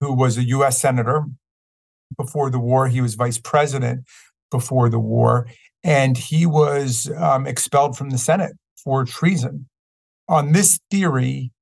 who 0.00 0.14
was 0.14 0.38
a 0.38 0.44
U.S. 0.44 0.80
senator 0.80 1.24
before 2.16 2.50
the 2.50 2.58
war. 2.58 2.88
He 2.88 3.00
was 3.00 3.14
vice 3.14 3.38
president 3.38 4.04
before 4.50 4.88
the 4.88 4.98
war, 4.98 5.46
and 5.82 6.16
he 6.16 6.46
was 6.46 7.10
um, 7.16 7.46
expelled 7.46 7.96
from 7.96 8.10
the 8.10 8.18
Senate 8.18 8.52
for 8.82 9.04
treason. 9.04 9.68
On 10.28 10.52
this 10.52 10.78
theory, 10.90 11.52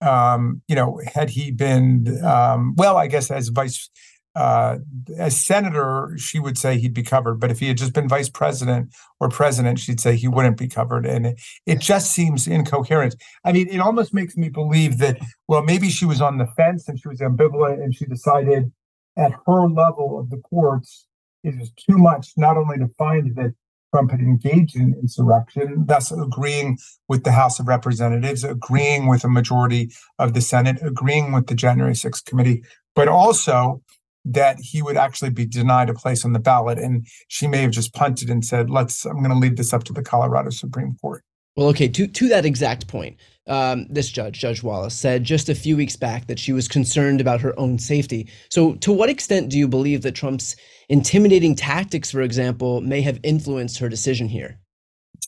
um, 0.00 0.62
you 0.68 0.76
know, 0.76 1.00
had 1.14 1.30
he 1.30 1.50
been, 1.50 2.22
um, 2.24 2.74
well, 2.76 2.96
I 2.96 3.06
guess 3.06 3.30
as 3.30 3.48
vice 3.48 3.88
uh, 4.36 4.78
as 5.16 5.36
senator, 5.36 6.12
she 6.16 6.40
would 6.40 6.58
say 6.58 6.76
he'd 6.78 6.94
be 6.94 7.02
covered. 7.02 7.38
But 7.38 7.50
if 7.50 7.60
he 7.60 7.68
had 7.68 7.76
just 7.76 7.92
been 7.92 8.08
vice 8.08 8.28
president 8.28 8.92
or 9.20 9.28
president, 9.28 9.78
she'd 9.78 10.00
say 10.00 10.16
he 10.16 10.28
wouldn't 10.28 10.56
be 10.56 10.66
covered. 10.66 11.06
And 11.06 11.26
it, 11.26 11.40
it 11.66 11.80
just 11.80 12.12
seems 12.12 12.48
incoherent. 12.48 13.14
I 13.44 13.52
mean, 13.52 13.68
it 13.68 13.78
almost 13.78 14.12
makes 14.12 14.36
me 14.36 14.48
believe 14.48 14.98
that, 14.98 15.18
well, 15.46 15.62
maybe 15.62 15.88
she 15.88 16.04
was 16.04 16.20
on 16.20 16.38
the 16.38 16.46
fence 16.46 16.88
and 16.88 16.98
she 16.98 17.08
was 17.08 17.20
ambivalent 17.20 17.82
and 17.82 17.94
she 17.94 18.06
decided 18.06 18.72
at 19.16 19.32
her 19.46 19.68
level 19.68 20.18
of 20.18 20.30
the 20.30 20.38
courts, 20.38 21.06
it 21.42 21.58
was 21.58 21.70
too 21.72 21.98
much 21.98 22.32
not 22.36 22.56
only 22.56 22.78
to 22.78 22.88
find 22.98 23.34
that 23.36 23.54
Trump 23.92 24.10
had 24.10 24.20
engaged 24.20 24.74
in 24.74 24.94
insurrection, 25.00 25.84
thus 25.86 26.10
agreeing 26.10 26.78
with 27.08 27.22
the 27.22 27.30
House 27.30 27.60
of 27.60 27.68
Representatives, 27.68 28.42
agreeing 28.42 29.06
with 29.06 29.22
a 29.22 29.28
majority 29.28 29.92
of 30.18 30.34
the 30.34 30.40
Senate, 30.40 30.78
agreeing 30.82 31.30
with 31.30 31.46
the 31.46 31.54
January 31.54 31.92
6th 31.92 32.24
committee, 32.24 32.64
but 32.96 33.06
also 33.06 33.82
that 34.24 34.58
he 34.58 34.82
would 34.82 34.96
actually 34.96 35.30
be 35.30 35.46
denied 35.46 35.90
a 35.90 35.94
place 35.94 36.24
on 36.24 36.32
the 36.32 36.40
ballot. 36.40 36.78
And 36.78 37.06
she 37.28 37.46
may 37.46 37.58
have 37.58 37.70
just 37.70 37.94
punted 37.94 38.30
and 38.30 38.44
said, 38.44 38.68
let's, 38.68 39.04
I'm 39.04 39.18
going 39.18 39.30
to 39.30 39.36
leave 39.36 39.56
this 39.56 39.72
up 39.72 39.84
to 39.84 39.92
the 39.92 40.02
Colorado 40.02 40.50
Supreme 40.50 40.96
Court. 41.00 41.22
Well, 41.56 41.68
okay, 41.68 41.86
to, 41.88 42.08
to 42.08 42.28
that 42.30 42.44
exact 42.44 42.88
point, 42.88 43.16
um, 43.46 43.86
this 43.90 44.08
judge, 44.10 44.38
Judge 44.38 44.62
Wallace, 44.62 44.94
said 44.94 45.24
just 45.24 45.48
a 45.48 45.54
few 45.54 45.76
weeks 45.76 45.96
back 45.96 46.26
that 46.26 46.38
she 46.38 46.52
was 46.52 46.68
concerned 46.68 47.20
about 47.20 47.40
her 47.40 47.58
own 47.58 47.78
safety. 47.78 48.28
So, 48.50 48.74
to 48.76 48.92
what 48.92 49.10
extent 49.10 49.50
do 49.50 49.58
you 49.58 49.68
believe 49.68 50.02
that 50.02 50.14
Trump's 50.14 50.56
intimidating 50.88 51.54
tactics, 51.54 52.10
for 52.10 52.22
example, 52.22 52.80
may 52.80 53.02
have 53.02 53.20
influenced 53.22 53.78
her 53.78 53.88
decision 53.88 54.28
here? 54.28 54.58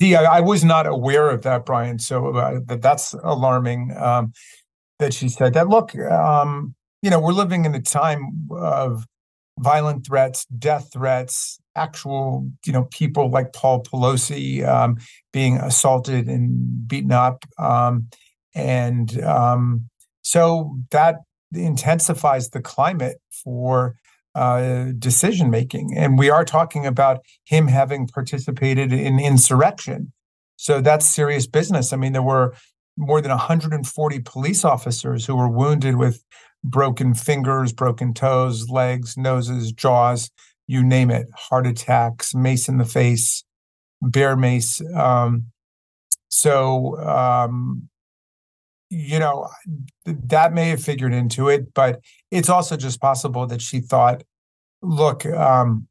See, 0.01 0.15
I, 0.15 0.39
I 0.39 0.41
was 0.41 0.65
not 0.65 0.87
aware 0.87 1.31
of 1.31 1.43
that, 1.43 1.65
Brian. 1.65 1.99
So 1.99 2.35
uh, 2.35 2.61
that, 2.67 2.83
that's 2.83 3.15
alarming 3.25 3.97
um, 3.99 4.33
that 4.99 5.15
she 5.15 5.29
said 5.29 5.55
that. 5.55 5.69
Look, 5.69 5.97
um, 5.99 6.75
you 7.03 7.11
know, 7.11 7.21
we're 7.21 7.33
living 7.33 7.65
in 7.65 7.75
a 7.75 7.81
time 7.81 8.49
of 8.51 9.07
violent 9.59 10.07
threats, 10.07 10.45
death 10.47 10.91
threats, 10.93 11.59
actual, 11.77 12.51
you 12.65 12.73
know, 12.73 12.85
people 12.91 13.31
like 13.31 13.53
Paul 13.53 13.83
Pelosi 13.83 14.67
um, 14.67 14.97
being 15.33 15.59
assaulted 15.59 16.27
and 16.27 16.89
beaten 16.89 17.13
up. 17.13 17.45
Um, 17.59 18.09
and 18.55 19.23
um, 19.23 19.89
so 20.23 20.79
that 20.91 21.17
intensifies 21.55 22.51
the 22.51 22.61
climate 22.61 23.21
for 23.45 23.97
uh, 24.35 24.87
decision 24.99 25.51
making. 25.51 25.97
And 25.97 26.19
we 26.19 26.31
are 26.31 26.45
talking 26.45 26.87
about 26.87 27.25
him 27.45 27.69
having 27.69 28.07
participated 28.07 28.93
in 28.93 29.19
insurrection. 29.19 30.13
So 30.57 30.81
that's 30.81 31.07
serious 31.07 31.47
business. 31.47 31.93
I 31.93 31.97
mean, 31.97 32.13
there 32.13 32.23
were 32.23 32.55
more 32.97 33.21
than 33.21 33.31
140 33.31 34.21
police 34.21 34.65
officers 34.65 35.27
who 35.27 35.37
were 35.37 35.49
wounded 35.49 35.97
with 35.97 36.23
broken 36.65 37.15
fingers, 37.15 37.73
broken 37.73 38.13
toes, 38.15 38.69
legs, 38.69 39.17
noses, 39.17 39.73
jaws, 39.73 40.31
you 40.67 40.83
name 40.83 41.11
it, 41.11 41.27
heart 41.35 41.67
attacks, 41.67 42.35
mace 42.35 42.69
in 42.69 42.79
the 42.79 42.85
face, 42.85 43.45
bear 44.03 44.37
mace. 44.37 44.81
Um, 44.95 45.47
so, 46.29 46.99
um, 47.01 47.89
you 48.91 49.19
know, 49.19 49.49
that 50.05 50.53
may 50.53 50.69
have 50.69 50.83
figured 50.83 51.13
into 51.13 51.49
it, 51.49 51.75
but 51.75 52.01
it's 52.31 52.49
also 52.49 52.77
just 52.77 53.01
possible 53.01 53.47
that 53.47 53.63
she 53.63 53.81
thought, 53.81 54.23
look, 54.83 55.27
um, 55.27 55.89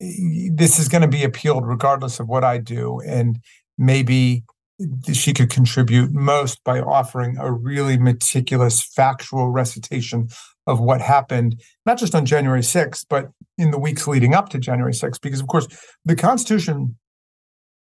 this 0.00 0.78
is 0.78 0.88
going 0.88 1.02
to 1.02 1.08
be 1.08 1.22
appealed 1.22 1.66
regardless 1.66 2.18
of 2.18 2.28
what 2.28 2.42
I 2.42 2.58
do. 2.58 3.00
And 3.00 3.38
maybe 3.78 4.44
she 5.12 5.32
could 5.32 5.50
contribute 5.50 6.12
most 6.12 6.62
by 6.64 6.80
offering 6.80 7.36
a 7.38 7.52
really 7.52 7.96
meticulous 7.96 8.82
factual 8.82 9.50
recitation 9.50 10.28
of 10.66 10.80
what 10.80 11.00
happened, 11.00 11.60
not 11.86 11.98
just 11.98 12.14
on 12.14 12.24
January 12.24 12.60
6th, 12.60 13.06
but 13.08 13.30
in 13.58 13.70
the 13.70 13.78
weeks 13.78 14.06
leading 14.06 14.34
up 14.34 14.48
to 14.50 14.58
January 14.58 14.92
6th. 14.92 15.20
Because, 15.20 15.40
of 15.40 15.46
course, 15.46 15.66
the 16.04 16.16
Constitution 16.16 16.96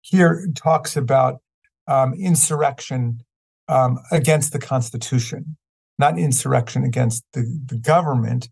here 0.01 0.47
talks 0.55 0.97
about 0.97 1.41
um, 1.89 2.15
insurrection 2.15 3.21
um, 3.69 3.99
against 4.11 4.53
the 4.53 4.59
Constitution, 4.59 5.57
not 5.99 6.19
insurrection 6.19 6.85
against 6.85 7.25
the, 7.33 7.61
the 7.67 7.79
government. 7.79 8.49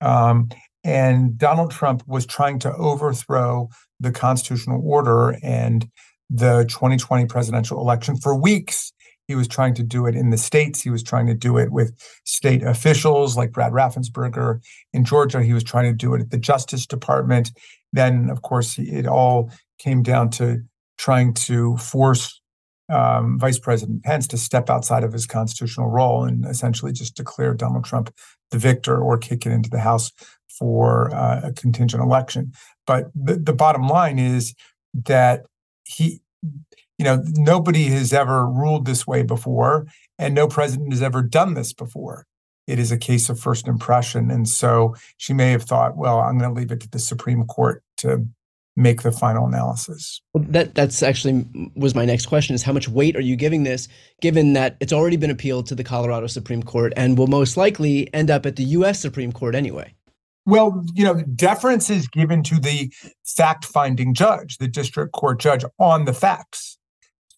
Um, 0.00 0.48
and 0.82 1.38
Donald 1.38 1.70
Trump 1.70 2.02
was 2.06 2.26
trying 2.26 2.58
to 2.60 2.74
overthrow 2.74 3.68
the 4.00 4.12
constitutional 4.12 4.82
order 4.84 5.38
and 5.42 5.88
the 6.28 6.64
2020 6.68 7.26
presidential 7.26 7.80
election. 7.80 8.16
For 8.16 8.34
weeks, 8.34 8.92
he 9.26 9.34
was 9.34 9.48
trying 9.48 9.74
to 9.74 9.82
do 9.82 10.06
it 10.06 10.14
in 10.14 10.30
the 10.30 10.38
states. 10.38 10.82
He 10.82 10.90
was 10.90 11.02
trying 11.02 11.26
to 11.26 11.34
do 11.34 11.56
it 11.56 11.72
with 11.72 11.94
state 12.24 12.62
officials 12.62 13.36
like 13.36 13.52
Brad 13.52 13.72
Raffensperger. 13.72 14.60
In 14.92 15.04
Georgia, 15.04 15.42
he 15.42 15.52
was 15.52 15.64
trying 15.64 15.90
to 15.90 15.96
do 15.96 16.14
it 16.14 16.20
at 16.20 16.30
the 16.30 16.38
Justice 16.38 16.86
Department. 16.86 17.50
Then, 17.92 18.28
of 18.30 18.42
course, 18.42 18.78
it 18.78 19.06
all 19.06 19.50
came 19.78 20.02
down 20.02 20.30
to 20.30 20.58
trying 20.98 21.34
to 21.34 21.76
force 21.78 22.40
um, 22.92 23.38
Vice 23.38 23.58
President 23.58 24.02
Pence 24.02 24.26
to 24.28 24.36
step 24.36 24.68
outside 24.68 25.04
of 25.04 25.12
his 25.12 25.26
constitutional 25.26 25.88
role 25.88 26.24
and 26.24 26.44
essentially 26.44 26.92
just 26.92 27.16
declare 27.16 27.54
Donald 27.54 27.84
Trump 27.84 28.14
the 28.50 28.58
victor 28.58 29.00
or 29.00 29.16
kick 29.16 29.46
it 29.46 29.52
into 29.52 29.70
the 29.70 29.80
House 29.80 30.12
for 30.58 31.12
uh, 31.14 31.40
a 31.44 31.52
contingent 31.52 32.02
election. 32.02 32.52
But 32.86 33.06
the, 33.14 33.36
the 33.36 33.54
bottom 33.54 33.88
line 33.88 34.18
is 34.18 34.54
that 34.92 35.46
he 35.84 36.20
you 36.98 37.04
know 37.04 37.22
nobody 37.34 37.84
has 37.84 38.12
ever 38.12 38.46
ruled 38.46 38.86
this 38.86 39.06
way 39.06 39.22
before 39.22 39.86
and 40.18 40.34
no 40.34 40.46
president 40.46 40.92
has 40.92 41.02
ever 41.02 41.22
done 41.22 41.54
this 41.54 41.72
before. 41.72 42.26
It 42.66 42.78
is 42.78 42.90
a 42.90 42.98
case 42.98 43.28
of 43.28 43.38
first 43.38 43.68
impression 43.68 44.30
and 44.30 44.48
so 44.48 44.94
she 45.16 45.32
may 45.32 45.50
have 45.50 45.64
thought 45.64 45.96
well 45.96 46.20
i'm 46.20 46.38
going 46.38 46.54
to 46.54 46.60
leave 46.60 46.70
it 46.70 46.80
to 46.80 46.88
the 46.88 46.98
supreme 46.98 47.44
court 47.44 47.82
to 47.98 48.26
make 48.76 49.02
the 49.02 49.12
final 49.12 49.46
analysis. 49.46 50.20
Well, 50.32 50.44
that 50.48 50.74
that's 50.74 51.02
actually 51.02 51.46
was 51.76 51.94
my 51.94 52.04
next 52.04 52.26
question 52.26 52.54
is 52.54 52.62
how 52.62 52.72
much 52.72 52.88
weight 52.88 53.16
are 53.16 53.20
you 53.20 53.36
giving 53.36 53.62
this 53.62 53.88
given 54.20 54.52
that 54.54 54.76
it's 54.80 54.92
already 54.92 55.16
been 55.16 55.30
appealed 55.30 55.66
to 55.66 55.74
the 55.74 55.84
colorado 55.84 56.26
supreme 56.26 56.62
court 56.62 56.92
and 56.96 57.16
will 57.16 57.26
most 57.26 57.56
likely 57.56 58.12
end 58.12 58.30
up 58.30 58.46
at 58.46 58.56
the 58.56 58.64
us 58.64 59.00
supreme 59.00 59.32
court 59.32 59.54
anyway? 59.54 59.94
Well, 60.46 60.84
you 60.94 61.04
know, 61.04 61.22
deference 61.34 61.88
is 61.88 62.06
given 62.08 62.42
to 62.44 62.60
the 62.60 62.92
fact 63.24 63.64
finding 63.64 64.12
judge, 64.12 64.58
the 64.58 64.68
district 64.68 65.12
court 65.12 65.40
judge, 65.40 65.64
on 65.78 66.04
the 66.04 66.12
facts. 66.12 66.76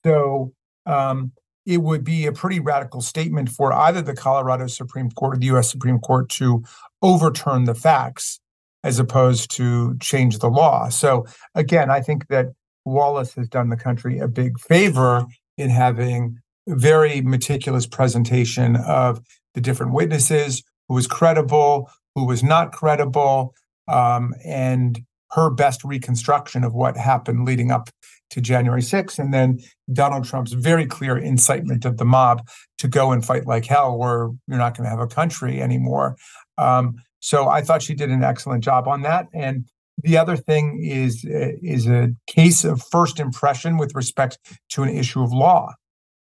So 0.06 0.52
um, 0.86 1.32
it 1.66 1.78
would 1.78 2.04
be 2.04 2.26
a 2.26 2.32
pretty 2.32 2.60
radical 2.60 3.00
statement 3.00 3.48
for 3.48 3.72
either 3.72 4.02
the 4.02 4.14
Colorado 4.14 4.68
Supreme 4.68 5.10
Court 5.10 5.36
or 5.36 5.40
the 5.40 5.46
US 5.56 5.68
Supreme 5.68 5.98
Court 5.98 6.28
to 6.30 6.62
overturn 7.02 7.64
the 7.64 7.74
facts 7.74 8.38
as 8.84 9.00
opposed 9.00 9.50
to 9.56 9.96
change 9.98 10.38
the 10.38 10.48
law. 10.48 10.88
So 10.90 11.26
again, 11.56 11.90
I 11.90 12.00
think 12.00 12.28
that 12.28 12.52
Wallace 12.84 13.34
has 13.34 13.48
done 13.48 13.68
the 13.68 13.76
country 13.76 14.20
a 14.20 14.28
big 14.28 14.60
favor 14.60 15.26
in 15.58 15.70
having 15.70 16.38
very 16.68 17.20
meticulous 17.20 17.84
presentation 17.84 18.76
of 18.76 19.20
the 19.54 19.60
different 19.60 19.92
witnesses, 19.92 20.62
who 20.88 20.94
was 20.94 21.08
credible, 21.08 21.90
who 22.14 22.26
was 22.26 22.44
not 22.44 22.70
credible, 22.70 23.54
um, 23.88 24.34
and 24.44 25.00
her 25.32 25.50
best 25.50 25.82
reconstruction 25.82 26.62
of 26.62 26.74
what 26.74 26.96
happened 26.96 27.44
leading 27.44 27.72
up 27.72 27.90
to 28.30 28.40
January 28.40 28.82
6th, 28.82 29.18
and 29.18 29.32
then 29.32 29.60
Donald 29.92 30.24
Trump's 30.24 30.52
very 30.52 30.86
clear 30.86 31.16
incitement 31.16 31.84
of 31.84 31.96
the 31.96 32.04
mob 32.04 32.46
to 32.78 32.88
go 32.88 33.12
and 33.12 33.24
fight 33.24 33.46
like 33.46 33.66
hell, 33.66 33.96
or 34.00 34.34
you're 34.48 34.58
not 34.58 34.76
going 34.76 34.84
to 34.84 34.90
have 34.90 35.00
a 35.00 35.06
country 35.06 35.62
anymore. 35.62 36.16
Um, 36.58 36.96
so 37.20 37.48
I 37.48 37.62
thought 37.62 37.82
she 37.82 37.94
did 37.94 38.10
an 38.10 38.24
excellent 38.24 38.62
job 38.64 38.86
on 38.88 39.02
that. 39.02 39.26
And 39.32 39.66
the 40.02 40.18
other 40.18 40.36
thing 40.36 40.80
is 40.82 41.24
is 41.24 41.86
a 41.86 42.14
case 42.26 42.64
of 42.64 42.82
first 42.82 43.18
impression 43.18 43.78
with 43.78 43.94
respect 43.94 44.38
to 44.70 44.82
an 44.82 44.90
issue 44.90 45.22
of 45.22 45.32
law. 45.32 45.74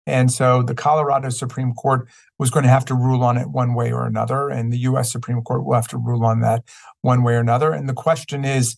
And 0.06 0.32
so 0.32 0.62
the 0.62 0.74
Colorado 0.74 1.28
Supreme 1.28 1.72
Court 1.74 2.08
was 2.38 2.50
going 2.50 2.64
to 2.64 2.70
have 2.70 2.84
to 2.86 2.94
rule 2.94 3.22
on 3.22 3.36
it 3.36 3.48
one 3.48 3.74
way 3.74 3.92
or 3.92 4.06
another, 4.06 4.48
and 4.48 4.72
the 4.72 4.78
US 4.78 5.12
Supreme 5.12 5.42
Court 5.42 5.64
will 5.64 5.74
have 5.74 5.88
to 5.88 5.98
rule 5.98 6.24
on 6.24 6.40
that 6.40 6.64
one 7.02 7.22
way 7.22 7.34
or 7.34 7.40
another. 7.40 7.72
And 7.72 7.88
the 7.88 7.94
question 7.94 8.44
is, 8.44 8.76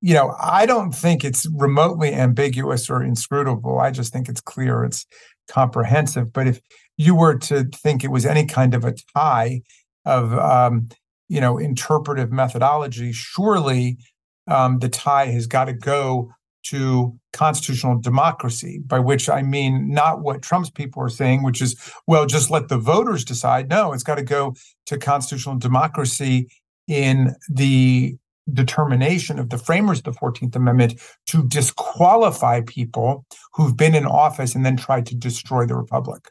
you 0.00 0.14
know, 0.14 0.34
I 0.40 0.66
don't 0.66 0.92
think 0.92 1.24
it's 1.24 1.46
remotely 1.54 2.14
ambiguous 2.14 2.88
or 2.88 3.02
inscrutable. 3.02 3.80
I 3.80 3.90
just 3.90 4.12
think 4.12 4.28
it's 4.28 4.40
clear, 4.40 4.84
it's 4.84 5.06
comprehensive. 5.48 6.32
But 6.32 6.46
if 6.46 6.60
you 6.96 7.14
were 7.14 7.36
to 7.38 7.64
think 7.64 8.04
it 8.04 8.10
was 8.10 8.24
any 8.24 8.46
kind 8.46 8.74
of 8.74 8.84
a 8.84 8.94
tie 9.14 9.62
of, 10.04 10.32
um, 10.34 10.88
you 11.28 11.40
know, 11.40 11.58
interpretive 11.58 12.30
methodology, 12.30 13.12
surely 13.12 13.98
um, 14.46 14.78
the 14.78 14.88
tie 14.88 15.26
has 15.26 15.46
got 15.46 15.66
to 15.66 15.72
go 15.72 16.30
to 16.64 17.18
constitutional 17.32 17.98
democracy, 17.98 18.80
by 18.86 18.98
which 18.98 19.28
I 19.28 19.42
mean 19.42 19.92
not 19.92 20.20
what 20.20 20.42
Trump's 20.42 20.70
people 20.70 21.02
are 21.02 21.08
saying, 21.08 21.42
which 21.42 21.62
is, 21.62 21.76
well, 22.06 22.26
just 22.26 22.50
let 22.50 22.68
the 22.68 22.78
voters 22.78 23.24
decide. 23.24 23.68
No, 23.68 23.92
it's 23.92 24.02
got 24.02 24.16
to 24.16 24.22
go 24.22 24.54
to 24.86 24.98
constitutional 24.98 25.56
democracy 25.56 26.48
in 26.86 27.34
the 27.48 28.16
determination 28.52 29.38
of 29.38 29.50
the 29.50 29.58
framers 29.58 29.98
of 29.98 30.04
the 30.04 30.12
14th 30.12 30.56
Amendment 30.56 31.00
to 31.26 31.46
disqualify 31.46 32.62
people 32.62 33.24
who've 33.54 33.76
been 33.76 33.94
in 33.94 34.06
office 34.06 34.54
and 34.54 34.64
then 34.64 34.76
tried 34.76 35.06
to 35.06 35.14
destroy 35.14 35.66
the 35.66 35.76
republic. 35.76 36.30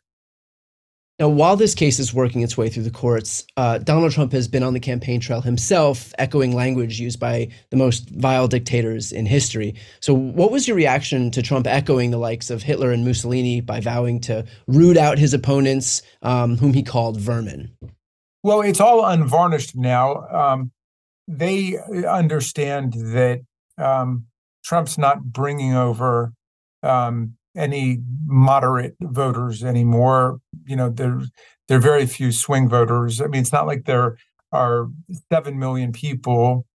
Now, 1.19 1.29
while 1.29 1.55
this 1.55 1.73
case 1.73 1.97
is 1.97 2.13
working 2.13 2.41
its 2.41 2.57
way 2.57 2.69
through 2.69 2.83
the 2.83 2.91
courts, 2.91 3.43
uh, 3.57 3.79
Donald 3.79 4.11
Trump 4.11 4.31
has 4.33 4.47
been 4.47 4.61
on 4.61 4.75
the 4.75 4.79
campaign 4.79 5.19
trail 5.19 5.41
himself, 5.41 6.13
echoing 6.19 6.53
language 6.53 6.99
used 6.99 7.19
by 7.19 7.49
the 7.71 7.77
most 7.77 8.07
vile 8.11 8.47
dictators 8.47 9.11
in 9.11 9.25
history. 9.25 9.73
So, 9.99 10.13
what 10.13 10.51
was 10.51 10.67
your 10.67 10.77
reaction 10.77 11.31
to 11.31 11.41
Trump 11.41 11.65
echoing 11.65 12.11
the 12.11 12.19
likes 12.19 12.51
of 12.51 12.61
Hitler 12.61 12.91
and 12.91 13.03
Mussolini 13.03 13.61
by 13.61 13.79
vowing 13.79 14.21
to 14.21 14.45
root 14.67 14.95
out 14.95 15.17
his 15.17 15.33
opponents, 15.33 16.03
um, 16.21 16.55
whom 16.55 16.73
he 16.73 16.83
called 16.83 17.19
vermin? 17.19 17.75
Well, 18.43 18.61
it's 18.61 18.79
all 18.79 19.03
unvarnished 19.03 19.75
now. 19.75 20.27
Um, 20.27 20.71
they 21.27 21.77
understand 22.07 22.93
that 22.93 23.41
um, 23.77 24.25
Trump's 24.63 24.97
not 24.97 25.23
bringing 25.23 25.73
over 25.73 26.33
um, 26.83 27.33
any 27.55 27.99
moderate 28.25 28.95
voters 29.01 29.63
anymore. 29.63 30.39
You 30.65 30.75
know, 30.75 30.89
there 30.89 31.21
there 31.67 31.77
are 31.77 31.81
very 31.81 32.05
few 32.05 32.31
swing 32.31 32.69
voters. 32.69 33.21
I 33.21 33.27
mean, 33.27 33.41
it's 33.41 33.51
not 33.51 33.67
like 33.67 33.85
there 33.85 34.17
are 34.51 34.87
seven 35.31 35.59
million 35.59 35.91
people 35.91 36.65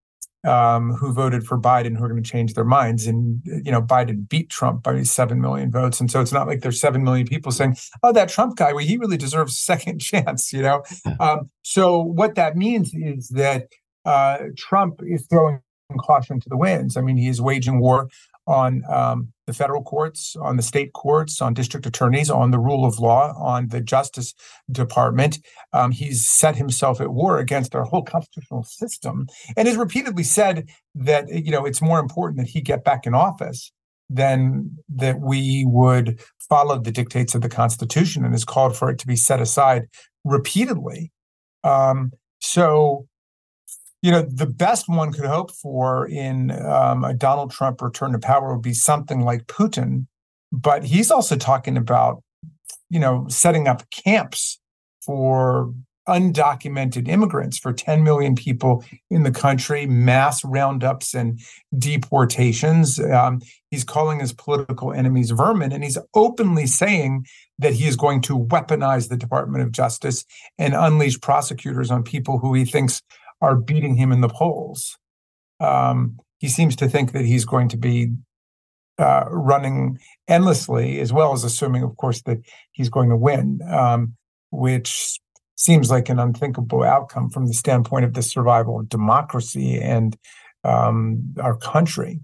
um, 0.44 0.92
who 0.94 1.12
voted 1.12 1.47
for 1.47 1.59
Biden 1.59 1.97
who 1.97 2.04
are 2.04 2.09
going 2.09 2.23
to 2.23 2.28
change 2.28 2.54
their 2.54 2.64
minds. 2.64 3.06
And 3.06 3.40
you 3.44 3.71
know, 3.71 3.80
Biden 3.80 4.28
beat 4.28 4.50
Trump 4.50 4.82
by 4.82 5.02
seven 5.04 5.40
million 5.40 5.71
votes, 5.71 6.00
and 6.00 6.11
so 6.11 6.21
it's 6.21 6.32
not 6.32 6.47
like 6.47 6.61
there's 6.61 6.80
seven 6.80 7.04
million 7.04 7.26
people 7.26 7.52
saying, 7.52 7.76
"Oh, 8.02 8.12
that 8.12 8.28
Trump 8.28 8.56
guy, 8.56 8.73
well, 8.73 8.85
he 8.85 8.97
really 8.97 9.16
deserves 9.16 9.52
a 9.52 9.56
second 9.61 10.00
chance." 10.00 10.52
You 10.52 10.62
know, 10.62 10.82
um, 11.21 11.50
so 11.62 12.00
what 12.00 12.35
that 12.35 12.56
means 12.56 12.92
is 12.94 13.28
that 13.28 13.68
uh, 14.04 14.38
Trump 14.56 15.00
is 15.02 15.26
throwing 15.28 15.61
caution 16.00 16.40
to 16.40 16.49
the 16.49 16.56
winds. 16.56 16.97
I 16.97 17.00
mean, 17.00 17.16
he 17.16 17.28
is 17.28 17.40
waging 17.40 17.80
war 17.80 18.09
on 18.47 18.82
um, 18.88 19.32
the 19.47 19.52
federal 19.52 19.82
courts, 19.82 20.35
on 20.40 20.56
the 20.56 20.62
state 20.62 20.92
courts, 20.94 21.40
on 21.40 21.54
district 21.54 21.87
attorneys, 21.87 22.30
on 22.30 22.50
the 22.50 22.59
rule 22.59 22.85
of 22.85 22.99
law, 22.99 23.32
on 23.38 23.68
the 23.68 23.80
Justice 23.80 24.35
Department. 24.71 25.38
Um, 25.73 25.92
he's 25.92 26.26
set 26.26 26.56
himself 26.56 27.00
at 27.00 27.11
war 27.11 27.38
against 27.38 27.75
our 27.75 27.85
whole 27.85 28.02
constitutional 28.02 28.64
system 28.64 29.26
and 29.56 29.68
has 29.68 29.76
repeatedly 29.76 30.25
said 30.25 30.68
that 30.94 31.28
you 31.28 31.52
know 31.52 31.64
it's 31.64 31.80
more 31.80 32.00
important 32.00 32.38
that 32.38 32.49
he 32.49 32.61
get 32.61 32.85
back 32.85 33.06
in 33.06 33.14
office 33.14 33.73
than 34.11 34.76
that 34.88 35.21
we 35.21 35.64
would 35.66 36.21
follow 36.49 36.78
the 36.78 36.90
dictates 36.90 37.35
of 37.35 37.40
the 37.40 37.49
Constitution 37.49 38.25
and 38.25 38.35
has 38.35 38.44
called 38.44 38.76
for 38.76 38.90
it 38.90 38.99
to 38.99 39.06
be 39.06 39.16
set 39.16 39.40
aside 39.40 39.85
repeatedly. 40.25 41.11
Um, 41.64 42.12
so 42.40 43.06
you 44.02 44.11
know, 44.11 44.23
the 44.23 44.47
best 44.47 44.88
one 44.88 45.12
could 45.12 45.25
hope 45.25 45.52
for 45.52 46.06
in 46.09 46.50
um, 46.50 47.04
a 47.04 47.14
Donald 47.14 47.52
Trump 47.52 47.80
return 47.80 48.12
to 48.12 48.18
power 48.18 48.52
would 48.52 48.62
be 48.62 48.75
something 48.75 49.21
like 49.21 49.47
Putin. 49.47 50.06
But 50.50 50.84
he's 50.84 51.10
also 51.10 51.36
talking 51.36 51.76
about, 51.76 52.23
you 52.91 52.99
know, 52.99 53.26
setting 53.28 53.69
up 53.69 53.88
camps 53.91 54.60
for 55.06 55.73
undocumented 56.08 57.08
immigrants 57.08 57.58
for 57.58 57.73
10 57.73 58.02
million 58.02 58.34
people 58.34 58.84
in 59.08 59.23
the 59.23 59.30
country, 59.30 59.86
mass 59.86 60.45
roundups 60.45 61.15
and 61.15 61.41
deportations. 61.78 62.99
Um, 62.99 63.41
he's 63.71 63.84
calling 63.84 64.19
his 64.19 64.32
political 64.32 64.93
enemies 64.93 65.30
vermin, 65.30 65.71
and 65.71 65.84
he's 65.84 65.99
openly 66.15 66.67
saying 66.67 67.26
that 67.58 67.75
he 67.75 67.86
is 67.86 67.95
going 67.95 68.21
to 68.23 68.36
weaponize 68.38 69.08
the 69.08 69.17
Department 69.17 69.62
of 69.62 69.71
Justice 69.71 70.25
and 70.58 70.75
unleash 70.75 71.21
prosecutors 71.21 71.91
on 71.91 72.02
people 72.02 72.38
who 72.38 72.52
he 72.52 72.65
thinks 72.65 73.00
are 73.43 73.57
beating 73.57 73.97
him 73.97 74.13
in 74.13 74.23
the 74.23 74.28
polls. 74.28 74.97
Um, 75.61 76.19
he 76.39 76.49
seems 76.49 76.75
to 76.76 76.89
think 76.89 77.13
that 77.13 77.26
he's 77.26 77.45
going 77.45 77.69
to 77.69 77.76
be 77.76 78.13
uh, 78.99 79.25
running 79.28 79.99
endlessly, 80.28 81.00
as 81.00 81.13
well 81.13 81.33
as 81.33 81.45
assuming, 81.45 81.83
of 81.83 81.97
course, 81.97 82.23
that 82.23 82.39
he's 82.71 82.89
going 82.89 83.11
to 83.11 83.17
win, 83.17 83.61
um, 83.69 84.15
which 84.50 85.19
seems 85.57 85.91
like 85.91 86.09
an 86.09 86.19
unthinkable 86.19 86.83
outcome 86.83 87.31
from 87.31 87.47
the 87.47 87.55
standpoint 87.55 88.05
of 88.05 88.15
the 88.15 88.23
survival 88.23 88.81
of 88.81 88.89
democracy 88.89 89.78
and 89.81 90.17
um, 90.65 91.35
our 91.41 91.57
country. 91.57 92.21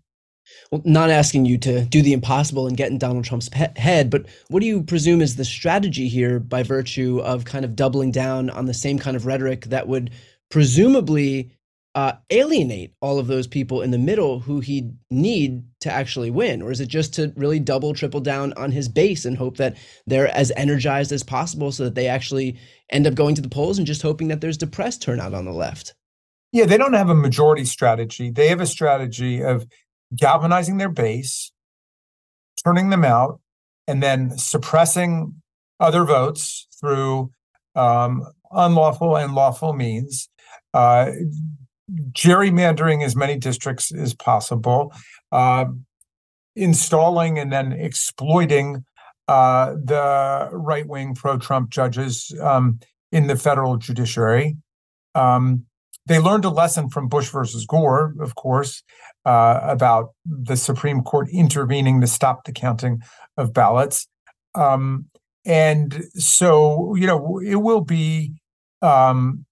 Well, 0.71 0.83
not 0.85 1.11
asking 1.11 1.45
you 1.45 1.59
to 1.59 1.85
do 1.85 2.01
the 2.01 2.13
impossible 2.13 2.67
and 2.67 2.77
get 2.77 2.91
in 2.91 2.99
Donald 2.99 3.25
Trump's 3.25 3.51
head, 3.77 4.11
but 4.11 4.27
what 4.49 4.61
do 4.61 4.67
you 4.67 4.83
presume 4.83 5.21
is 5.21 5.37
the 5.37 5.45
strategy 5.45 6.09
here 6.09 6.41
by 6.41 6.63
virtue 6.63 7.21
of 7.21 7.45
kind 7.45 7.65
of 7.65 7.77
doubling 7.77 8.13
down 8.13 8.51
on 8.51 8.67
the 8.67 8.75
same 8.75 8.99
kind 8.99 9.17
of 9.17 9.27
rhetoric 9.27 9.67
that 9.67 9.89
would 9.89 10.11
presumably 10.51 11.51
uh, 11.95 12.13
alienate 12.31 12.93
all 13.01 13.19
of 13.19 13.27
those 13.27 13.47
people 13.47 13.83
in 13.83 13.91
the 13.91 13.99
middle 13.99 14.39
who 14.39 14.61
he'd 14.61 14.97
need 15.11 15.65
to 15.81 15.91
actually 15.91 16.31
win? 16.31 16.63
Or 16.63 16.71
is 16.71 16.81
it 16.81 16.87
just 16.89 17.15
to 17.15 17.33
really 17.35 17.59
double, 17.59 17.93
triple 17.93 18.21
down 18.21 18.53
on 18.57 18.71
his 18.71 18.89
base 18.89 19.25
and 19.25 19.37
hope 19.37 19.57
that 19.57 19.77
they're 20.07 20.29
as 20.29 20.53
energized 20.57 21.11
as 21.11 21.23
possible 21.23 21.73
so 21.73 21.85
that 21.85 21.95
they 21.95 22.07
actually 22.07 22.57
end 22.91 23.07
up 23.07 23.15
going 23.15 23.35
to 23.35 23.43
the 23.43 23.49
polls 23.49 23.79
and 23.79 23.87
just 23.87 24.03
hoping 24.03 24.29
that 24.29 24.41
there's 24.41 24.57
depressed 24.57 25.03
turnout 25.03 25.35
on 25.35 25.45
the 25.45 25.53
left? 25.53 25.95
Yeah, 26.53 26.67
they 26.67 26.79
don't 26.79 26.93
have 26.93 27.11
a 27.11 27.15
majority 27.15 27.65
strategy. 27.65 28.31
They 28.31 28.49
have 28.49 28.61
a 28.61 28.67
strategy 28.67 29.43
of 29.43 29.67
galvanizing 30.15 30.77
their 30.79 30.89
base, 30.89 31.53
turning 32.65 32.91
them 32.91 33.05
out, 33.05 33.41
and 33.87 34.03
then 34.03 34.39
suppressing 34.39 35.35
other 35.81 36.05
votes 36.05 36.69
through 36.79 37.33
um, 37.75 38.25
unlawful 38.51 39.17
and 39.17 39.35
lawful 39.35 39.73
means 39.73 40.29
uh, 40.75 41.11
gerrymandering 42.13 43.05
as 43.05 43.17
many 43.17 43.37
districts 43.37 43.93
as 43.93 44.15
possible, 44.15 44.93
uh, 45.33 45.67
installing 46.57 47.39
and 47.39 47.53
then 47.53 47.73
exploiting 47.73 48.85
uh, 49.29 49.73
the 49.73 50.49
right 50.53 50.87
wing 50.87 51.15
pro 51.15 51.39
Trump 51.39 51.71
judges 51.71 52.35
um, 52.41 52.81
in 53.13 53.27
the 53.27 53.37
federal 53.37 53.77
judiciary. 53.77 54.57
Um, 55.15 55.65
they 56.07 56.19
learned 56.19 56.47
a 56.47 56.51
lesson 56.51 56.89
from 56.89 57.09
Bush 57.09 57.29
versus 57.29 57.67
Gore, 57.67 58.15
of 58.21 58.35
course, 58.35 58.83
uh, 59.27 59.61
about 59.63 60.15
the 60.25 60.57
Supreme 60.57 61.03
Court 61.03 61.29
intervening 61.31 62.01
to 62.01 62.07
stop 62.07 62.45
the 62.45 62.53
counting 62.53 63.03
of 63.37 63.53
ballots. 63.53 64.09
Um, 64.55 65.07
and 65.45 66.05
so, 66.15 66.95
you 66.95 67.07
know, 67.07 67.41
it 67.45 67.57
will 67.57 67.83
be 67.83 68.33
um, 68.81 69.45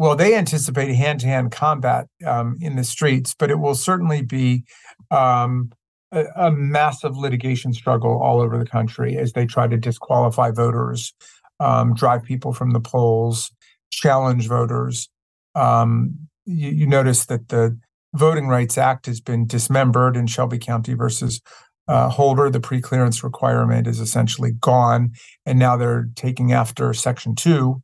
well, 0.00 0.16
they 0.16 0.34
anticipate 0.34 0.94
hand 0.94 1.20
to 1.20 1.26
hand 1.26 1.52
combat 1.52 2.06
um, 2.26 2.56
in 2.62 2.74
the 2.74 2.84
streets, 2.84 3.34
but 3.38 3.50
it 3.50 3.56
will 3.56 3.74
certainly 3.74 4.22
be 4.22 4.64
um, 5.10 5.70
a, 6.10 6.24
a, 6.36 6.50
massive 6.50 7.18
litigation 7.18 7.74
struggle 7.74 8.18
all 8.18 8.40
over 8.40 8.56
the 8.56 8.64
country 8.64 9.18
as 9.18 9.34
they 9.34 9.44
try 9.44 9.66
to 9.66 9.76
disqualify 9.76 10.52
voters, 10.52 11.12
um, 11.60 11.92
drive 11.92 12.24
people 12.24 12.54
from 12.54 12.70
the 12.70 12.80
polls, 12.80 13.52
challenge 13.90 14.48
voters. 14.48 15.10
Um, 15.54 16.28
you, 16.46 16.70
you, 16.70 16.86
notice 16.86 17.26
that 17.26 17.48
the 17.48 17.78
Voting 18.14 18.48
Rights 18.48 18.78
Act 18.78 19.04
has 19.04 19.20
been 19.20 19.46
dismembered 19.46 20.16
in 20.16 20.26
Shelby 20.26 20.58
County 20.58 20.94
versus 20.94 21.42
uh, 21.88 22.08
Holder. 22.08 22.48
The 22.48 22.58
preclearance 22.58 23.22
requirement 23.22 23.86
is 23.86 24.00
essentially 24.00 24.52
gone, 24.52 25.12
and 25.44 25.58
now 25.58 25.76
they're 25.76 26.08
taking 26.16 26.52
after 26.52 26.94
Section 26.94 27.34
2 27.34 27.82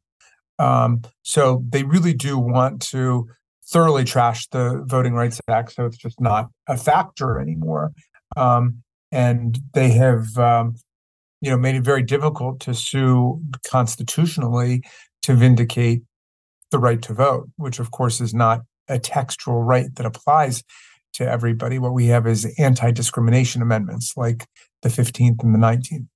um, 0.58 1.02
so 1.22 1.64
they 1.68 1.82
really 1.82 2.14
do 2.14 2.38
want 2.38 2.82
to 2.90 3.28
thoroughly 3.66 4.04
trash 4.04 4.46
the 4.48 4.82
Voting 4.86 5.14
Rights 5.14 5.40
Act, 5.48 5.72
so 5.72 5.86
it's 5.86 5.96
just 5.96 6.20
not 6.20 6.48
a 6.68 6.76
factor 6.76 7.40
anymore. 7.40 7.92
Um, 8.36 8.82
and 9.12 9.58
they 9.74 9.90
have, 9.90 10.36
um, 10.38 10.76
you 11.40 11.50
know, 11.50 11.56
made 11.56 11.74
it 11.74 11.82
very 11.82 12.02
difficult 12.02 12.60
to 12.60 12.74
sue 12.74 13.40
constitutionally 13.66 14.82
to 15.22 15.34
vindicate 15.34 16.02
the 16.70 16.78
right 16.78 17.02
to 17.02 17.14
vote, 17.14 17.48
which 17.56 17.78
of 17.78 17.90
course 17.90 18.20
is 18.20 18.34
not 18.34 18.62
a 18.88 18.98
textual 18.98 19.62
right 19.62 19.94
that 19.96 20.06
applies 20.06 20.62
to 21.14 21.28
everybody. 21.28 21.78
What 21.78 21.94
we 21.94 22.06
have 22.06 22.26
is 22.26 22.52
anti-discrimination 22.58 23.62
amendments 23.62 24.14
like 24.16 24.46
the 24.82 24.88
15th 24.88 25.42
and 25.42 25.54
the 25.54 25.58
19th. 25.58 26.06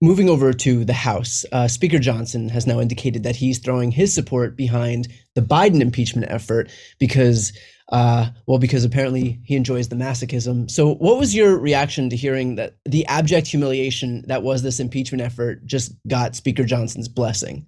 Moving 0.00 0.28
over 0.28 0.52
to 0.52 0.84
the 0.84 0.92
House, 0.92 1.44
uh, 1.50 1.66
Speaker 1.66 1.98
Johnson 1.98 2.48
has 2.50 2.68
now 2.68 2.78
indicated 2.78 3.24
that 3.24 3.34
he's 3.34 3.58
throwing 3.58 3.90
his 3.90 4.14
support 4.14 4.56
behind 4.56 5.08
the 5.34 5.40
Biden 5.40 5.80
impeachment 5.80 6.30
effort 6.30 6.70
because, 7.00 7.52
uh, 7.90 8.28
well, 8.46 8.58
because 8.58 8.84
apparently 8.84 9.40
he 9.44 9.56
enjoys 9.56 9.88
the 9.88 9.96
masochism. 9.96 10.70
So, 10.70 10.94
what 10.94 11.18
was 11.18 11.34
your 11.34 11.58
reaction 11.58 12.10
to 12.10 12.16
hearing 12.16 12.54
that 12.54 12.76
the 12.84 13.04
abject 13.06 13.48
humiliation 13.48 14.22
that 14.28 14.44
was 14.44 14.62
this 14.62 14.78
impeachment 14.78 15.20
effort 15.20 15.66
just 15.66 15.92
got 16.06 16.36
Speaker 16.36 16.62
Johnson's 16.62 17.08
blessing? 17.08 17.66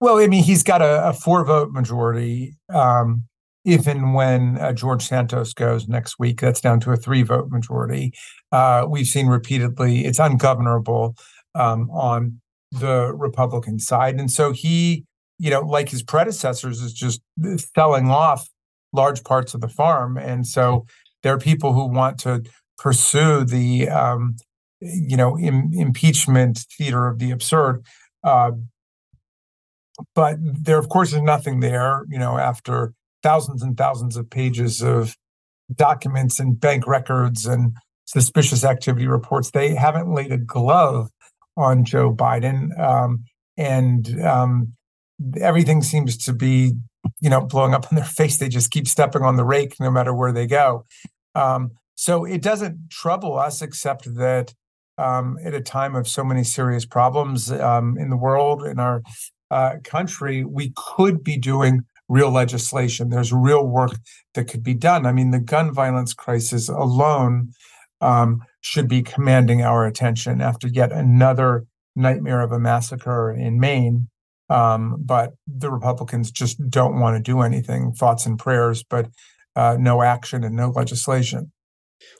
Well, 0.00 0.16
I 0.18 0.28
mean, 0.28 0.42
he's 0.42 0.62
got 0.62 0.80
a, 0.80 1.08
a 1.08 1.12
four 1.12 1.44
vote 1.44 1.72
majority. 1.72 2.56
Um, 2.72 3.24
even 3.66 4.14
when 4.14 4.56
uh, 4.56 4.72
George 4.72 5.06
Santos 5.06 5.52
goes 5.52 5.86
next 5.86 6.18
week, 6.18 6.40
that's 6.40 6.62
down 6.62 6.80
to 6.80 6.92
a 6.92 6.96
three 6.96 7.22
vote 7.22 7.50
majority. 7.50 8.14
Uh, 8.50 8.86
we've 8.88 9.06
seen 9.06 9.26
repeatedly 9.26 10.06
it's 10.06 10.18
ungovernable 10.18 11.16
um, 11.54 11.90
on 11.90 12.40
the 12.72 13.12
Republican 13.14 13.78
side. 13.78 14.18
And 14.18 14.30
so 14.30 14.52
he, 14.52 15.04
you 15.38 15.50
know, 15.50 15.60
like 15.60 15.88
his 15.88 16.02
predecessors, 16.02 16.80
is 16.80 16.92
just 16.92 17.20
selling 17.74 18.10
off 18.10 18.48
large 18.92 19.24
parts 19.24 19.54
of 19.54 19.60
the 19.60 19.68
farm. 19.68 20.16
And 20.16 20.46
so 20.46 20.86
there 21.22 21.34
are 21.34 21.38
people 21.38 21.72
who 21.72 21.86
want 21.86 22.18
to 22.20 22.42
pursue 22.78 23.44
the, 23.44 23.88
um, 23.88 24.36
you 24.80 25.16
know, 25.16 25.38
Im- 25.38 25.70
impeachment 25.72 26.64
theater 26.76 27.06
of 27.08 27.18
the 27.18 27.30
absurd. 27.30 27.84
Uh, 28.24 28.52
but 30.14 30.36
there, 30.40 30.78
of 30.78 30.88
course, 30.88 31.12
is 31.12 31.20
nothing 31.20 31.60
there, 31.60 32.04
you 32.08 32.18
know, 32.18 32.38
after 32.38 32.94
thousands 33.22 33.62
and 33.62 33.76
thousands 33.76 34.16
of 34.16 34.30
pages 34.30 34.82
of 34.82 35.16
documents 35.74 36.40
and 36.40 36.58
bank 36.58 36.86
records 36.86 37.46
and 37.46 37.76
suspicious 38.06 38.64
activity 38.64 39.06
reports. 39.06 39.50
They 39.50 39.74
haven't 39.74 40.12
laid 40.12 40.32
a 40.32 40.38
glove 40.38 41.10
on 41.60 41.84
Joe 41.84 42.14
Biden, 42.14 42.78
um, 42.78 43.24
and 43.56 44.20
um, 44.22 44.72
everything 45.40 45.82
seems 45.82 46.16
to 46.16 46.32
be, 46.32 46.72
you 47.20 47.30
know, 47.30 47.40
blowing 47.40 47.74
up 47.74 47.90
in 47.90 47.96
their 47.96 48.04
face. 48.20 48.38
They 48.38 48.48
just 48.48 48.70
keep 48.70 48.88
stepping 48.88 49.22
on 49.22 49.36
the 49.36 49.44
rake 49.44 49.78
no 49.78 49.90
matter 49.90 50.14
where 50.14 50.32
they 50.32 50.46
go. 50.46 50.86
Um, 51.34 51.72
so 51.94 52.24
it 52.24 52.42
doesn't 52.42 52.90
trouble 52.90 53.38
us, 53.38 53.60
except 53.60 54.14
that 54.14 54.54
um, 54.96 55.38
at 55.44 55.54
a 55.54 55.60
time 55.60 55.94
of 55.94 56.08
so 56.08 56.24
many 56.24 56.44
serious 56.44 56.86
problems 56.86 57.52
um, 57.52 57.98
in 57.98 58.10
the 58.10 58.16
world, 58.16 58.64
in 58.64 58.78
our 58.78 59.02
uh, 59.50 59.76
country, 59.84 60.44
we 60.44 60.72
could 60.76 61.22
be 61.22 61.36
doing 61.36 61.82
real 62.08 62.30
legislation. 62.30 63.10
There's 63.10 63.32
real 63.32 63.66
work 63.66 63.92
that 64.34 64.44
could 64.44 64.62
be 64.62 64.74
done. 64.74 65.06
I 65.06 65.12
mean, 65.12 65.30
the 65.30 65.40
gun 65.40 65.72
violence 65.72 66.12
crisis 66.14 66.68
alone 66.68 67.52
um, 68.00 68.42
should 68.60 68.88
be 68.88 69.02
commanding 69.02 69.62
our 69.62 69.86
attention 69.86 70.40
after 70.40 70.68
yet 70.68 70.92
another 70.92 71.66
nightmare 71.96 72.40
of 72.40 72.52
a 72.52 72.58
massacre 72.58 73.30
in 73.30 73.58
Maine. 73.58 74.08
Um, 74.48 74.96
but 74.98 75.34
the 75.46 75.70
Republicans 75.70 76.30
just 76.30 76.58
don't 76.68 76.98
want 76.98 77.16
to 77.16 77.22
do 77.22 77.40
anything, 77.40 77.92
thoughts 77.92 78.26
and 78.26 78.38
prayers, 78.38 78.82
but 78.82 79.08
uh, 79.54 79.76
no 79.78 80.02
action 80.02 80.42
and 80.42 80.56
no 80.56 80.70
legislation. 80.70 81.52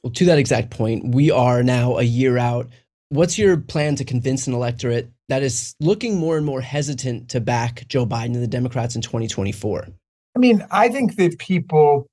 Well, 0.03 0.13
to 0.13 0.25
that 0.27 0.39
exact 0.39 0.71
point, 0.71 1.15
we 1.15 1.31
are 1.31 1.63
now 1.63 1.99
a 1.99 2.03
year 2.03 2.39
out. 2.39 2.69
What's 3.09 3.39
your 3.39 3.57
plan 3.57 3.97
to 3.97 4.05
convince 4.05 4.47
an 4.47 4.55
electorate 4.55 5.11
that 5.29 5.43
is 5.43 5.75
looking 5.81 6.19
more 6.19 6.37
and 6.37 6.47
more 6.47 6.61
hesitant 6.61 7.31
to 7.31 7.41
back 7.41 7.87
Joe 7.89 8.07
Biden 8.07 8.35
and 8.35 8.43
the 8.43 8.47
Democrats 8.47 8.95
in 8.95 9.03
2024? 9.03 9.89
I 10.37 10.39
mean, 10.39 10.65
I 10.71 10.89
think 10.89 11.17
that 11.17 11.39
people 11.39 12.07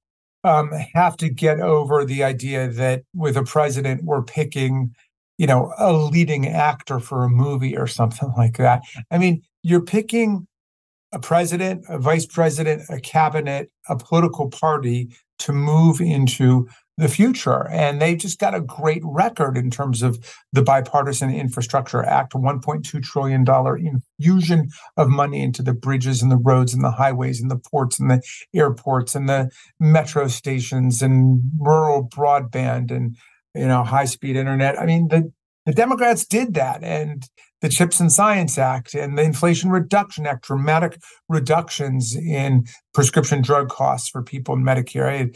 um, 0.47 0.71
have 0.93 1.17
to 1.17 1.29
get 1.29 1.59
over 1.59 2.05
the 2.05 2.23
idea 2.23 2.67
that 2.69 3.03
with 3.13 3.37
a 3.37 3.43
president, 3.43 4.03
we're 4.03 4.23
picking, 4.23 4.95
you 5.37 5.47
know, 5.47 5.73
a 5.77 5.93
leading 5.93 6.47
actor 6.47 6.99
for 6.99 7.23
a 7.23 7.29
movie 7.29 7.77
or 7.77 7.87
something 7.87 8.31
like 8.37 8.57
that. 8.57 8.81
I 9.11 9.17
mean, 9.17 9.43
you're 9.63 9.81
picking 9.81 10.47
a 11.11 11.19
president, 11.19 11.85
a 11.89 11.99
vice 11.99 12.25
president, 12.25 12.83
a 12.89 12.99
cabinet, 12.99 13.69
a 13.89 13.95
political 13.97 14.49
party 14.49 15.09
to 15.39 15.53
move 15.53 16.01
into 16.01 16.67
the 16.97 17.07
future. 17.07 17.67
And 17.69 18.01
they've 18.01 18.17
just 18.17 18.39
got 18.39 18.55
a 18.55 18.61
great 18.61 19.01
record 19.03 19.57
in 19.57 19.69
terms 19.69 20.01
of 20.01 20.19
the 20.51 20.63
Bipartisan 20.63 21.33
Infrastructure 21.33 22.03
Act, 22.03 22.33
$1.2 22.33 23.03
trillion 23.03 23.45
infusion 24.19 24.69
of 24.97 25.09
money 25.09 25.41
into 25.43 25.61
the 25.61 25.73
bridges 25.73 26.21
and 26.21 26.31
the 26.31 26.37
roads 26.37 26.73
and 26.73 26.83
the 26.83 26.91
highways 26.91 27.39
and 27.39 27.51
the 27.51 27.59
ports 27.59 27.99
and 27.99 28.09
the 28.09 28.21
airports 28.53 29.15
and 29.15 29.29
the 29.29 29.49
metro 29.79 30.27
stations 30.27 31.01
and 31.01 31.41
rural 31.59 32.07
broadband 32.07 32.91
and 32.91 33.15
you 33.53 33.67
know 33.67 33.83
high 33.83 34.05
speed 34.05 34.35
internet. 34.35 34.79
I 34.79 34.85
mean, 34.85 35.07
the, 35.09 35.31
the 35.65 35.73
Democrats 35.73 36.25
did 36.25 36.55
that. 36.55 36.83
And 36.83 37.27
the 37.61 37.69
Chips 37.69 37.99
and 37.99 38.11
Science 38.11 38.57
Act 38.57 38.93
and 38.93 39.17
the 39.17 39.23
Inflation 39.23 39.71
Reduction 39.71 40.27
Act, 40.27 40.45
dramatic 40.45 40.99
reductions 41.27 42.15
in 42.15 42.65
prescription 42.93 43.41
drug 43.41 43.69
costs 43.69 44.09
for 44.09 44.21
people 44.21 44.55
in 44.55 44.63
Medicare. 44.63 45.35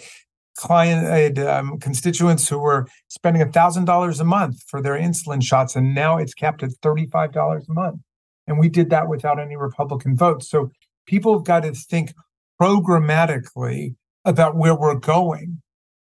Client, 0.57 1.07
had 1.07 1.39
um, 1.39 1.79
constituents 1.79 2.47
who 2.47 2.59
were 2.59 2.87
spending 3.07 3.41
$1,000 3.41 4.19
a 4.19 4.23
month 4.23 4.63
for 4.67 4.81
their 4.81 4.95
insulin 4.95 5.43
shots, 5.43 5.75
and 5.75 5.95
now 5.95 6.17
it's 6.17 6.33
capped 6.33 6.61
at 6.61 6.71
$35 6.81 7.69
a 7.69 7.73
month. 7.73 8.01
And 8.47 8.59
we 8.59 8.69
did 8.69 8.89
that 8.89 9.07
without 9.07 9.39
any 9.39 9.55
Republican 9.55 10.15
votes. 10.15 10.49
So 10.49 10.71
people 11.05 11.33
have 11.33 11.45
got 11.45 11.63
to 11.63 11.73
think 11.73 12.13
programmatically 12.61 13.95
about 14.25 14.55
where 14.55 14.75
we're 14.75 14.95
going 14.95 15.61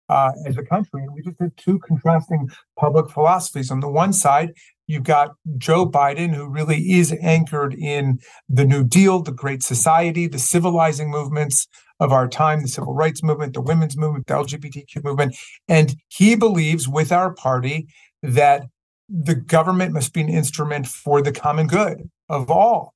uh, 0.09 0.31
as 0.45 0.57
a 0.57 0.63
country. 0.63 1.03
And 1.03 1.13
we 1.13 1.21
just 1.21 1.39
have 1.39 1.55
two 1.55 1.79
contrasting 1.79 2.49
public 2.79 3.09
philosophies. 3.09 3.71
On 3.71 3.79
the 3.79 3.89
one 3.89 4.13
side, 4.13 4.53
you've 4.87 5.03
got 5.03 5.35
Joe 5.57 5.85
Biden, 5.85 6.33
who 6.33 6.47
really 6.47 6.93
is 6.93 7.13
anchored 7.21 7.73
in 7.73 8.19
the 8.49 8.65
New 8.65 8.83
Deal, 8.83 9.21
the 9.21 9.31
Great 9.31 9.61
Society, 9.61 10.27
the 10.27 10.39
civilizing 10.39 11.11
movements 11.11 11.67
of 11.99 12.11
our 12.11 12.27
time, 12.27 12.61
the 12.61 12.67
civil 12.67 12.93
rights 12.93 13.23
movement, 13.23 13.53
the 13.53 13.61
women's 13.61 13.97
movement, 13.97 14.27
the 14.27 14.33
LGBTQ 14.33 15.03
movement. 15.03 15.35
And 15.67 15.95
he 16.07 16.35
believes 16.35 16.87
with 16.87 17.11
our 17.11 17.33
party 17.33 17.87
that 18.23 18.67
the 19.09 19.35
government 19.35 19.93
must 19.93 20.13
be 20.13 20.21
an 20.21 20.29
instrument 20.29 20.87
for 20.87 21.21
the 21.21 21.31
common 21.31 21.67
good 21.67 22.09
of 22.29 22.49
all. 22.51 22.93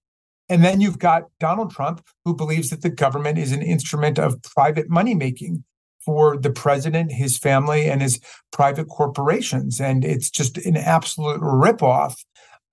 And 0.49 0.63
then 0.63 0.81
you've 0.81 0.99
got 0.99 1.23
Donald 1.39 1.71
Trump, 1.71 2.05
who 2.25 2.35
believes 2.35 2.69
that 2.69 2.81
the 2.81 2.89
government 2.89 3.37
is 3.37 3.53
an 3.53 3.61
instrument 3.61 4.19
of 4.19 4.41
private 4.43 4.89
money 4.89 5.15
making 5.15 5.63
for 6.05 6.37
the 6.37 6.51
president, 6.51 7.11
his 7.11 7.37
family, 7.37 7.89
and 7.89 8.01
his 8.01 8.19
private 8.51 8.87
corporations. 8.87 9.79
And 9.79 10.03
it's 10.03 10.29
just 10.29 10.57
an 10.57 10.77
absolute 10.77 11.41
ripoff. 11.41 12.15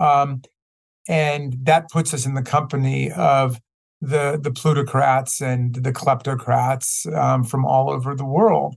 Um, 0.00 0.42
and 1.08 1.56
that 1.62 1.90
puts 1.90 2.12
us 2.12 2.26
in 2.26 2.34
the 2.34 2.42
company 2.42 3.10
of 3.10 3.60
the 4.00 4.38
the 4.40 4.52
plutocrats 4.52 5.40
and 5.40 5.74
the 5.74 5.92
kleptocrats 5.92 7.12
um, 7.16 7.42
from 7.42 7.64
all 7.64 7.90
over 7.90 8.14
the 8.14 8.24
world 8.24 8.76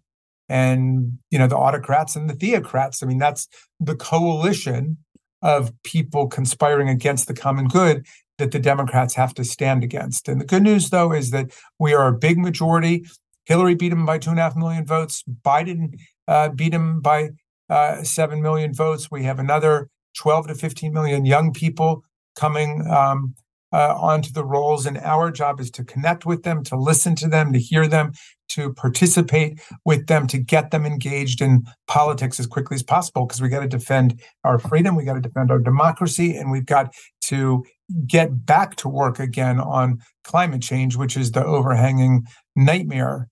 and 0.50 1.20
you 1.30 1.38
know 1.38 1.48
the 1.48 1.58
autocrats 1.58 2.16
and 2.16 2.30
the 2.30 2.34
theocrats 2.34 3.04
i 3.04 3.06
mean 3.06 3.20
that's 3.20 3.48
the 3.80 3.96
coalition 3.96 4.98
of 5.44 5.72
people 5.84 6.28
conspiring 6.28 6.90
against 6.90 7.28
the 7.28 7.34
common 7.34 7.68
good 7.68 8.06
that 8.40 8.52
the 8.52 8.60
democrats 8.60 9.14
have 9.14 9.34
to 9.34 9.44
stand 9.44 9.84
against 9.84 10.28
and 10.28 10.42
the 10.42 10.46
good 10.46 10.64
news 10.64 10.90
though 10.90 11.14
is 11.14 11.30
that 11.30 11.52
we 11.78 11.94
are 11.94 12.08
a 12.08 12.18
big 12.18 12.40
majority 12.40 13.06
hillary 13.52 13.76
beat 13.76 13.92
him 13.92 14.06
by 14.06 14.18
two 14.18 14.30
and 14.32 14.40
a 14.40 14.44
half 14.44 14.56
million 14.56 14.86
votes 14.86 15.24
biden 15.44 15.94
uh, 16.28 16.50
beat 16.50 16.74
him 16.74 17.02
by 17.02 17.30
uh, 17.70 18.04
7 18.04 18.42
million 18.42 18.74
votes 18.74 19.10
we 19.12 19.24
have 19.24 19.40
another 19.40 19.90
12 20.18 20.48
to 20.48 20.56
15 20.56 20.94
million 20.94 21.26
young 21.26 21.54
people 21.54 22.04
coming 22.36 22.86
um, 22.90 23.34
uh, 23.74 23.96
onto 23.98 24.32
the 24.32 24.44
rolls. 24.44 24.86
And 24.86 24.98
our 24.98 25.32
job 25.32 25.60
is 25.60 25.72
to 25.72 25.84
connect 25.84 26.26
with 26.26 26.44
them, 26.44 26.64
to 26.66 26.78
listen 26.78 27.16
to 27.16 27.28
them, 27.28 27.54
to 27.54 27.60
hear 27.60 27.88
them, 27.88 28.14
to 28.50 28.74
participate 28.74 29.62
with 29.86 30.08
them, 30.08 30.28
to 30.28 30.38
get 30.38 30.72
them 30.72 30.86
engaged 30.86 31.42
in 31.42 31.64
politics 31.88 32.40
as 32.40 32.48
quickly 32.48 32.76
as 32.76 32.84
possible, 32.84 33.26
because 33.26 33.42
we 33.42 33.50
got 33.50 33.62
to 33.62 33.68
defend 33.68 34.22
our 34.44 34.60
freedom, 34.60 34.96
we 34.96 35.06
got 35.06 35.14
to 35.14 35.22
defend 35.22 35.52
our 35.52 35.60
democracy, 35.60 36.36
and 36.36 36.52
we've 36.52 36.66
got 36.66 36.94
to 37.22 37.64
get 38.06 38.46
back 38.46 38.76
to 38.78 38.90
work 38.90 39.20
again 39.20 39.60
on 39.60 40.00
climate 40.24 40.62
change, 40.62 40.98
which 40.98 41.16
is 41.16 41.32
the 41.32 41.44
overhanging 41.44 42.24
nightmare 42.56 43.30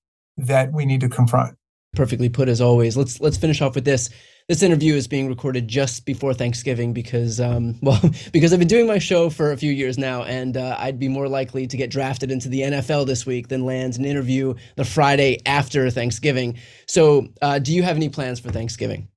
that 0.47 0.71
we 0.73 0.85
need 0.85 1.01
to 1.01 1.09
confront. 1.09 1.55
Perfectly 1.95 2.29
put 2.29 2.49
as 2.49 2.61
always. 2.61 2.95
Let's 2.95 3.19
let's 3.19 3.37
finish 3.37 3.61
off 3.61 3.75
with 3.75 3.85
this. 3.85 4.09
This 4.47 4.63
interview 4.63 4.95
is 4.95 5.07
being 5.07 5.27
recorded 5.27 5.67
just 5.67 6.07
before 6.07 6.33
Thanksgiving 6.33 6.91
because, 6.91 7.39
um, 7.39 7.77
well, 7.83 8.01
because 8.31 8.51
I've 8.51 8.57
been 8.59 8.67
doing 8.67 8.87
my 8.87 8.97
show 8.97 9.29
for 9.29 9.51
a 9.51 9.57
few 9.57 9.71
years 9.71 9.97
now, 9.97 10.23
and 10.23 10.57
uh, 10.57 10.75
I'd 10.79 10.97
be 10.97 11.07
more 11.07 11.27
likely 11.27 11.67
to 11.67 11.77
get 11.77 11.91
drafted 11.91 12.31
into 12.31 12.49
the 12.49 12.61
NFL 12.61 13.05
this 13.05 13.25
week 13.25 13.47
than 13.47 13.63
land 13.63 13.97
an 13.97 14.05
interview 14.05 14.55
the 14.75 14.85
Friday 14.85 15.39
after 15.45 15.89
Thanksgiving. 15.91 16.57
So, 16.87 17.27
uh, 17.41 17.59
do 17.59 17.73
you 17.73 17.83
have 17.83 17.95
any 17.95 18.09
plans 18.09 18.39
for 18.39 18.49
Thanksgiving? 18.49 19.07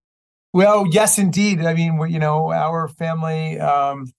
Well, 0.52 0.86
yes, 0.90 1.18
indeed. 1.18 1.64
I 1.64 1.72
mean, 1.72 1.98
you 2.10 2.18
know, 2.18 2.52
our 2.52 2.88
family 2.88 3.58
um, 3.58 4.12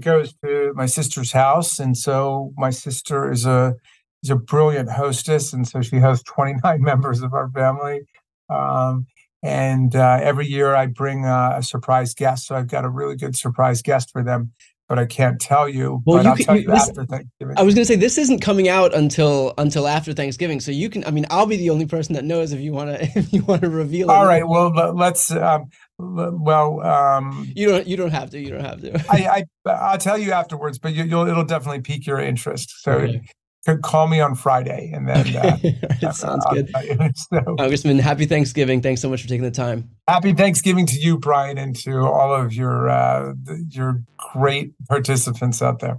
goes 0.00 0.34
to 0.42 0.72
my 0.74 0.86
sister's 0.86 1.32
house, 1.32 1.78
and 1.78 1.96
so 1.96 2.52
my 2.56 2.70
sister 2.70 3.30
is 3.30 3.44
a 3.44 3.74
is 4.24 4.30
a 4.30 4.36
brilliant 4.36 4.90
hostess, 4.90 5.52
and 5.52 5.66
so 5.68 5.82
she 5.82 5.96
has 5.96 6.22
29 6.34 6.82
members 6.82 7.20
of 7.22 7.32
our 7.34 7.48
family. 7.50 8.00
Um, 8.48 9.06
And 9.42 9.94
uh, 9.94 10.18
every 10.22 10.46
year 10.46 10.74
I 10.74 10.86
bring 10.86 11.26
uh, 11.26 11.56
a 11.58 11.62
surprise 11.62 12.14
guest. 12.14 12.46
So 12.46 12.56
I've 12.56 12.68
got 12.68 12.84
a 12.86 12.88
really 12.88 13.14
good 13.14 13.36
surprise 13.36 13.82
guest 13.82 14.10
for 14.10 14.22
them, 14.22 14.52
but 14.88 14.98
I 14.98 15.04
can't 15.04 15.38
tell 15.38 15.68
you. 15.68 16.00
Well, 16.06 16.16
but 16.16 16.24
you 16.24 16.30
I'll 16.30 16.36
can- 16.36 16.46
tell 16.46 16.56
you- 16.56 16.66
this- 16.70 16.88
after 16.88 17.04
Thanksgiving. 17.04 17.54
I 17.58 17.62
was 17.62 17.74
gonna 17.74 17.84
say 17.84 17.96
this 17.96 18.16
isn't 18.16 18.40
coming 18.40 18.68
out 18.70 18.94
until 18.94 19.52
until 19.58 19.86
after 19.86 20.14
Thanksgiving, 20.14 20.60
so 20.60 20.70
you 20.70 20.88
can. 20.88 21.04
I 21.04 21.10
mean, 21.10 21.26
I'll 21.30 21.44
be 21.44 21.58
the 21.58 21.68
only 21.68 21.84
person 21.84 22.14
that 22.14 22.24
knows 22.24 22.52
if 22.52 22.60
you 22.60 22.72
want 22.72 22.88
to 22.96 23.02
if 23.18 23.34
you 23.34 23.42
want 23.44 23.60
to 23.62 23.68
reveal 23.68 24.08
it. 24.10 24.14
All 24.14 24.24
right. 24.26 24.48
Well, 24.48 24.70
let- 24.74 24.96
let's. 24.96 25.30
Um, 25.30 25.68
well, 25.98 26.80
um, 26.80 27.46
You 27.54 27.68
don't. 27.68 27.86
You 27.86 27.98
don't 27.98 28.12
have 28.12 28.30
to. 28.30 28.38
You 28.40 28.48
don't 28.50 28.64
have 28.64 28.80
to. 28.80 28.94
I, 29.10 29.44
I 29.66 29.70
I'll 29.70 29.98
tell 29.98 30.16
you 30.16 30.32
afterwards, 30.32 30.78
but 30.78 30.94
you, 30.94 31.04
you'll 31.04 31.28
it'll 31.28 31.44
definitely 31.44 31.82
pique 31.82 32.06
your 32.06 32.18
interest. 32.18 32.82
So 32.82 32.92
Okay. 32.92 33.20
Call 33.82 34.06
me 34.08 34.20
on 34.20 34.34
Friday, 34.34 34.90
and 34.94 35.08
then. 35.08 35.36
Uh, 35.36 35.56
it 35.62 36.14
sounds 36.14 36.44
I'll 36.46 36.54
good. 36.54 36.70
you. 36.82 36.98
So, 37.16 37.56
Congressman, 37.56 37.98
happy 37.98 38.26
Thanksgiving. 38.26 38.80
Thanks 38.82 39.00
so 39.00 39.08
much 39.08 39.22
for 39.22 39.28
taking 39.28 39.44
the 39.44 39.50
time. 39.50 39.90
happy 40.08 40.32
Thanksgiving 40.32 40.86
to 40.86 40.98
you, 40.98 41.18
Brian, 41.18 41.58
and 41.58 41.74
to 41.76 42.00
all 42.00 42.34
of 42.34 42.52
your 42.52 42.88
uh, 42.88 43.34
your 43.70 44.02
great 44.32 44.72
participants 44.88 45.62
out 45.62 45.80
there. 45.80 45.98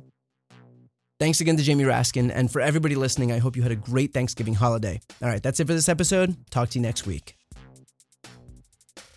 Thanks 1.20 1.40
again 1.40 1.56
to 1.58 1.64
Jamie 1.64 1.86
Raskin, 1.86 2.32
and 2.34 2.52
for 2.52 2.60
everybody 2.60 2.96
listening, 2.96 3.32
I 3.32 3.40
hope 3.40 3.56
you 3.56 3.64
had 3.64 3.72
a 3.72 3.78
great 3.78 4.14
Thanksgiving 4.14 4.56
holiday. 4.56 5.00
All 5.22 5.30
right, 5.30 5.42
that's 5.42 5.60
it 5.60 5.68
for 5.68 5.74
this 5.74 5.90
episode. 5.90 6.36
Talk 6.52 6.70
to 6.72 6.80
you 6.80 6.84
next 6.84 7.08
week. 7.08 7.36